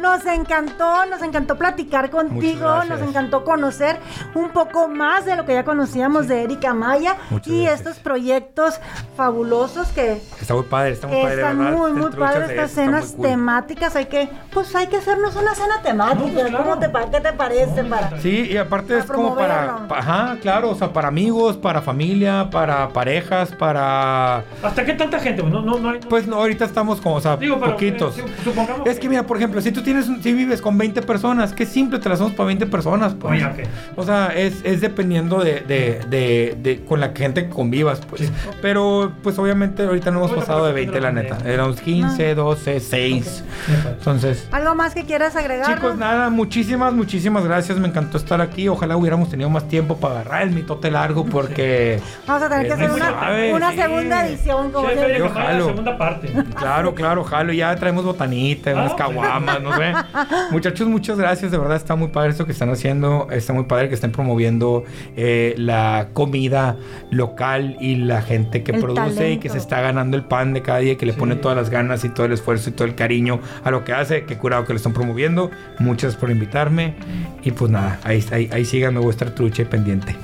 Nos 0.00 0.26
encantó, 0.26 1.06
nos 1.06 1.22
encantó 1.22 1.56
platicar 1.56 2.10
contigo, 2.10 2.84
nos 2.88 3.00
encantó 3.00 3.44
conocer 3.44 3.98
un 4.34 4.50
poco 4.50 4.88
más 4.88 5.24
de 5.24 5.36
lo 5.36 5.44
que 5.44 5.54
ya 5.54 5.64
conocíamos 5.64 6.28
de 6.28 6.42
Erika 6.42 6.74
Maya 6.74 7.16
Muchas 7.30 7.46
y 7.48 7.62
gracias. 7.64 7.80
estos 7.80 7.98
proyectos 8.02 8.80
fabulosos 9.16 9.88
que, 9.88 10.20
Está 10.40 10.54
muy 10.54 10.64
padre, 10.64 10.90
está 10.92 11.06
muy 11.06 11.22
padre, 11.22 11.34
están 11.36 11.58
¿verdad? 11.58 11.72
muy, 11.76 11.92
muy 11.92 12.10
padres 12.10 12.50
estas 12.50 12.70
cenas 12.72 13.12
cool. 13.16 13.26
temáticas. 13.26 13.94
Hay 13.96 14.06
que, 14.06 14.28
pues 14.52 14.74
hay 14.74 14.88
que 14.88 14.96
hacernos 14.96 15.36
una 15.36 15.54
cena 15.54 15.80
temática. 15.82 16.20
No, 16.20 16.32
pues, 16.32 16.46
claro. 16.48 16.64
¿Cómo 16.64 16.78
te, 16.78 16.88
pa- 16.88 17.10
¿Qué 17.10 17.20
te 17.20 17.32
parece? 17.32 17.82
No, 17.82 17.90
para... 17.90 18.20
Sí, 18.20 18.48
y 18.50 18.56
aparte 18.56 18.88
Para 18.94 19.00
es 19.04 19.10
como 19.10 19.34
para, 19.36 19.86
ajá, 19.90 20.36
claro, 20.40 20.70
o 20.70 20.74
sea, 20.74 20.92
para 20.92 21.08
amigos, 21.08 21.56
para 21.56 21.80
familia, 21.82 22.48
para 22.50 22.88
parejas, 22.88 23.52
para... 23.52 24.38
¿Hasta 24.62 24.84
qué 24.84 24.94
tanta 24.94 25.18
gente? 25.20 25.42
No, 25.42 25.62
no, 25.62 25.78
no 25.78 25.90
hay. 25.90 26.00
Pues 26.08 26.26
no, 26.26 26.36
ahorita 26.36 26.64
estamos 26.64 27.00
como, 27.00 27.16
o 27.16 27.20
sea, 27.20 27.36
Digo, 27.36 27.58
pero, 27.60 27.72
poquitos. 27.72 28.18
eh, 28.18 28.24
supongamos 28.42 28.88
Es 28.92 28.98
que 29.00 29.08
mira, 29.08 29.24
por 29.26 29.36
ejemplo, 29.36 29.60
si 29.60 29.72
tú 29.72 29.82
tienes, 29.82 30.08
un- 30.08 30.22
si 30.22 30.32
vives 30.32 30.60
con 30.62 30.76
20 30.78 31.02
personas, 31.02 31.52
qué 31.52 31.66
simple 31.66 31.98
te 31.98 32.08
las 32.08 32.16
hacemos 32.20 32.34
para 32.34 32.46
20 32.48 32.66
personas, 32.66 33.14
pues. 33.14 33.42
Oye. 33.44 33.64
O 33.96 34.04
sea, 34.04 34.26
es, 34.34 34.60
es 34.64 34.80
dependiendo 34.80 35.42
de, 35.42 35.60
de, 35.60 36.00
de, 36.08 36.56
de- 36.62 36.84
con 36.84 37.00
la 37.00 37.12
gente 37.14 37.44
que 37.44 37.50
convivas, 37.50 38.00
pues. 38.08 38.22
Sí. 38.22 38.30
Pero, 38.60 39.12
pues 39.22 39.38
obviamente 39.38 39.82
ahorita 39.84 40.10
no 40.10 40.18
hemos 40.18 40.32
pasado 40.32 40.64
de 40.66 40.72
por 40.72 40.74
20, 40.80 41.00
la 41.00 41.12
la 41.12 41.22
neta. 41.22 41.38
Éramos 41.44 41.80
15, 41.80 42.34
12, 42.34 42.80
6. 42.80 43.44
Entonces, 43.88 44.46
¿Algo 44.52 44.74
más 44.74 44.94
que 44.94 45.04
quieras 45.04 45.34
agregar? 45.36 45.74
chicos, 45.74 45.96
nada, 45.96 46.30
muchísimas, 46.30 46.92
muchísimas 46.92 47.44
gracias. 47.44 47.78
Me 47.78 47.88
encantó 47.88 48.18
estar 48.18 48.40
aquí. 48.40 48.68
Ojalá 48.68 48.96
hubiéramos 48.96 49.30
tenido 49.30 49.50
más 49.50 49.68
tiempo 49.68 49.96
para 49.96 50.14
agarrar 50.20 50.42
el 50.42 50.50
mitote 50.50 50.90
largo 50.90 51.24
porque... 51.24 52.00
Vamos 52.26 52.42
a 52.42 52.48
tener 52.48 52.66
que 52.66 52.72
hacer 52.74 52.88
no 52.88 52.94
una, 52.96 53.10
sabe, 53.10 53.52
una 53.54 53.70
sí. 53.70 53.76
segunda 53.76 54.26
edición. 54.26 54.70
Como 54.72 54.88
Yo 54.90 55.28
jalo. 55.30 55.66
segunda 55.66 55.96
parte. 55.98 56.32
Claro, 56.56 56.94
claro, 56.94 57.24
jalo. 57.24 57.52
Ya 57.52 57.74
traemos 57.76 58.04
botanita, 58.04 58.70
Ah, 58.70 58.81
unas 58.82 58.94
caguamas, 58.94 59.62
no 59.62 59.76
sé. 59.76 59.92
Muchachos, 60.52 60.88
muchas 60.88 61.18
gracias. 61.18 61.50
De 61.50 61.58
verdad 61.58 61.76
está 61.76 61.96
muy 61.96 62.08
padre 62.08 62.30
esto 62.30 62.46
que 62.46 62.52
están 62.52 62.70
haciendo. 62.70 63.28
Está 63.30 63.52
muy 63.52 63.64
padre 63.64 63.88
que 63.88 63.94
estén 63.94 64.12
promoviendo 64.12 64.84
eh, 65.16 65.54
la 65.56 66.08
comida 66.12 66.76
local 67.10 67.76
y 67.80 67.96
la 67.96 68.22
gente 68.22 68.62
que 68.62 68.72
El 68.72 68.80
produce 68.80 69.32
y 69.32 69.38
que 69.38 69.48
se 69.48 69.58
está 69.58 69.80
ganando 69.80 70.16
el 70.16 70.24
pan 70.24 70.52
de 70.54 70.62
cada 70.62 70.78
día, 70.78 70.96
que 70.96 71.06
le 71.06 71.12
Sí. 71.12 71.18
pone 71.18 71.36
todas 71.36 71.56
las 71.56 71.70
ganas 71.70 72.04
y 72.04 72.08
todo 72.08 72.26
el 72.26 72.32
esfuerzo 72.32 72.70
y 72.70 72.72
todo 72.72 72.86
el 72.86 72.94
cariño 72.94 73.40
a 73.64 73.70
lo 73.70 73.84
que 73.84 73.92
hace. 73.92 74.24
Qué 74.24 74.36
curado 74.38 74.64
que 74.64 74.72
lo 74.72 74.76
están 74.76 74.92
promoviendo. 74.92 75.50
Muchas 75.78 76.02
gracias 76.02 76.20
por 76.20 76.30
invitarme. 76.30 76.94
Y 77.42 77.50
pues 77.52 77.70
nada, 77.70 77.98
ahí, 78.04 78.24
ahí, 78.32 78.48
ahí 78.52 78.64
síganme, 78.64 78.98
voy 78.98 79.08
a 79.08 79.10
estar 79.10 79.30
trucha 79.30 79.62
y 79.62 79.64
pendiente. 79.66 80.14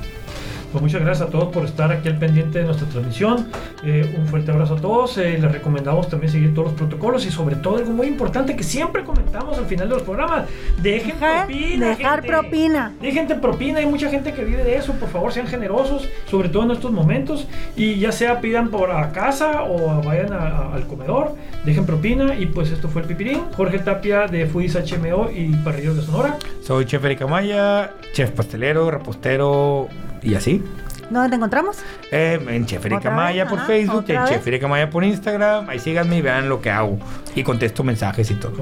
Pues 0.79 0.93
muchas 0.93 1.05
gracias 1.05 1.29
a 1.29 1.31
todos 1.33 1.49
por 1.53 1.65
estar 1.65 1.91
aquí 1.91 2.07
al 2.07 2.19
pendiente 2.21 2.61
de 2.61 2.65
nuestra 2.65 2.87
transmisión. 2.89 3.49
Eh, 3.85 4.15
un 4.17 4.29
fuerte 4.29 4.53
abrazo 4.53 4.75
a 4.75 4.81
todos. 4.81 5.19
Eh, 5.19 5.37
les 5.37 5.51
recomendamos 5.51 6.09
también 6.09 6.31
seguir 6.31 6.55
todos 6.55 6.69
los 6.69 6.77
protocolos 6.77 7.27
y 7.27 7.33
sobre 7.33 7.57
todo 7.57 7.79
algo 7.79 7.91
muy 7.91 8.07
importante 8.07 8.55
que 8.55 8.63
siempre 8.63 9.03
comentamos 9.03 9.59
al 9.59 9.67
final 9.67 9.89
de 9.89 9.95
los 9.97 10.05
programas. 10.05 10.45
Dejen 10.81 11.17
Dejar- 11.19 11.47
propina. 11.47 11.89
dejar 11.89 12.21
gente. 12.23 12.29
propina. 12.29 12.93
Dejen 13.03 13.27
de 13.27 13.35
propina. 13.35 13.79
Hay 13.81 13.87
mucha 13.87 14.09
gente 14.09 14.33
que 14.33 14.45
vive 14.45 14.63
de 14.63 14.77
eso. 14.77 14.93
Por 14.93 15.09
favor, 15.09 15.33
sean 15.33 15.49
generosos, 15.49 16.09
sobre 16.31 16.49
todo 16.49 16.63
en 16.63 16.71
estos 16.71 16.93
momentos. 16.93 17.49
Y 17.75 17.99
ya 17.99 18.13
sea 18.13 18.41
pidan 18.41 18.69
por 18.69 18.93
a 18.93 19.11
casa 19.11 19.65
o 19.65 20.01
vayan 20.05 20.33
a- 20.33 20.37
a- 20.37 20.75
al 20.77 20.87
comedor. 20.87 21.35
Dejen 21.65 21.87
propina. 21.87 22.37
Y 22.39 22.47
pues 22.47 22.71
esto 22.71 22.89
fue 22.89 23.03
el 23.03 23.09
Pipirín. 23.09 23.41
Jorge 23.57 23.81
Tapia 23.81 24.29
de 24.29 24.47
Foodies 24.47 24.77
HMO 24.77 25.29
y 25.35 25.49
Parrillos 25.57 25.97
de 25.97 26.03
Sonora. 26.03 26.37
Soy 26.63 26.85
Chef 26.85 27.05
Erika 27.05 27.27
Maya, 27.27 27.95
chef 28.13 28.31
pastelero, 28.31 28.89
repostero 28.93 29.89
y 30.23 30.35
así. 30.35 30.63
¿Dónde 31.11 31.31
te 31.31 31.37
encontramos? 31.37 31.79
Eh, 32.11 32.39
en 32.49 32.67
Chef 32.67 32.85
Erika 32.85 32.99
¿Otra 32.99 33.11
Maya 33.13 33.45
vez? 33.45 33.51
por 33.51 33.59
Ajá, 33.61 33.67
Facebook, 33.69 33.97
¿otra 34.01 34.15
en 34.15 34.21
vez? 34.25 34.31
Chef 34.31 34.47
Erika 34.47 34.69
Maya 34.69 34.91
por 34.91 35.05
Instagram. 35.05 35.67
Ahí 35.71 35.79
síganme 35.79 36.19
y 36.19 36.21
vean 36.21 36.51
lo 36.51 36.61
que 36.61 36.71
hago. 36.71 36.99
Y 37.35 37.43
contesto 37.45 37.83
mensajes 37.83 38.31
y 38.31 38.35
todo. 38.35 38.53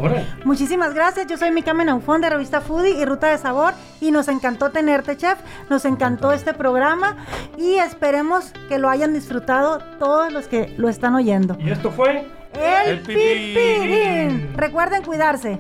Muchísimas 0.45 0.95
gracias. 0.95 1.27
Yo 1.27 1.37
soy 1.39 1.51
Mika 1.51 1.75
Menaufón 1.75 2.21
de 2.21 2.31
Revista 2.31 2.61
Foodie 2.61 3.01
y 3.01 3.05
Ruta 3.05 3.27
de 3.33 3.39
Sabor. 3.39 3.75
Y 4.01 4.13
nos 4.13 4.29
encantó 4.29 4.71
tenerte, 4.71 5.17
chef. 5.17 5.39
Nos 5.69 5.85
encantó 5.87 6.31
este 6.33 6.55
programa. 6.55 7.17
Y 7.59 7.75
esperemos 7.79 8.53
que 8.69 8.79
lo 8.79 8.89
hayan 8.91 9.13
disfrutado 9.13 9.81
todos 9.99 10.33
los 10.33 10.47
que 10.47 10.73
lo 10.77 10.89
están 10.89 11.17
oyendo. 11.17 11.57
Y 11.59 11.71
esto 11.71 11.91
fue. 11.91 12.29
El, 12.55 12.91
El 12.91 12.99
Pipirín. 13.01 13.55
Pipirín. 13.55 14.51
Recuerden 14.57 15.03
cuidarse. 15.03 15.59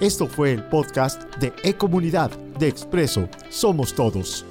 Esto 0.00 0.28
fue 0.28 0.52
el 0.52 0.62
podcast 0.62 1.22
de 1.38 1.52
Ecomunidad 1.64 2.30
de 2.60 2.68
Expreso 2.68 3.28
Somos 3.48 3.92
Todos. 3.94 4.46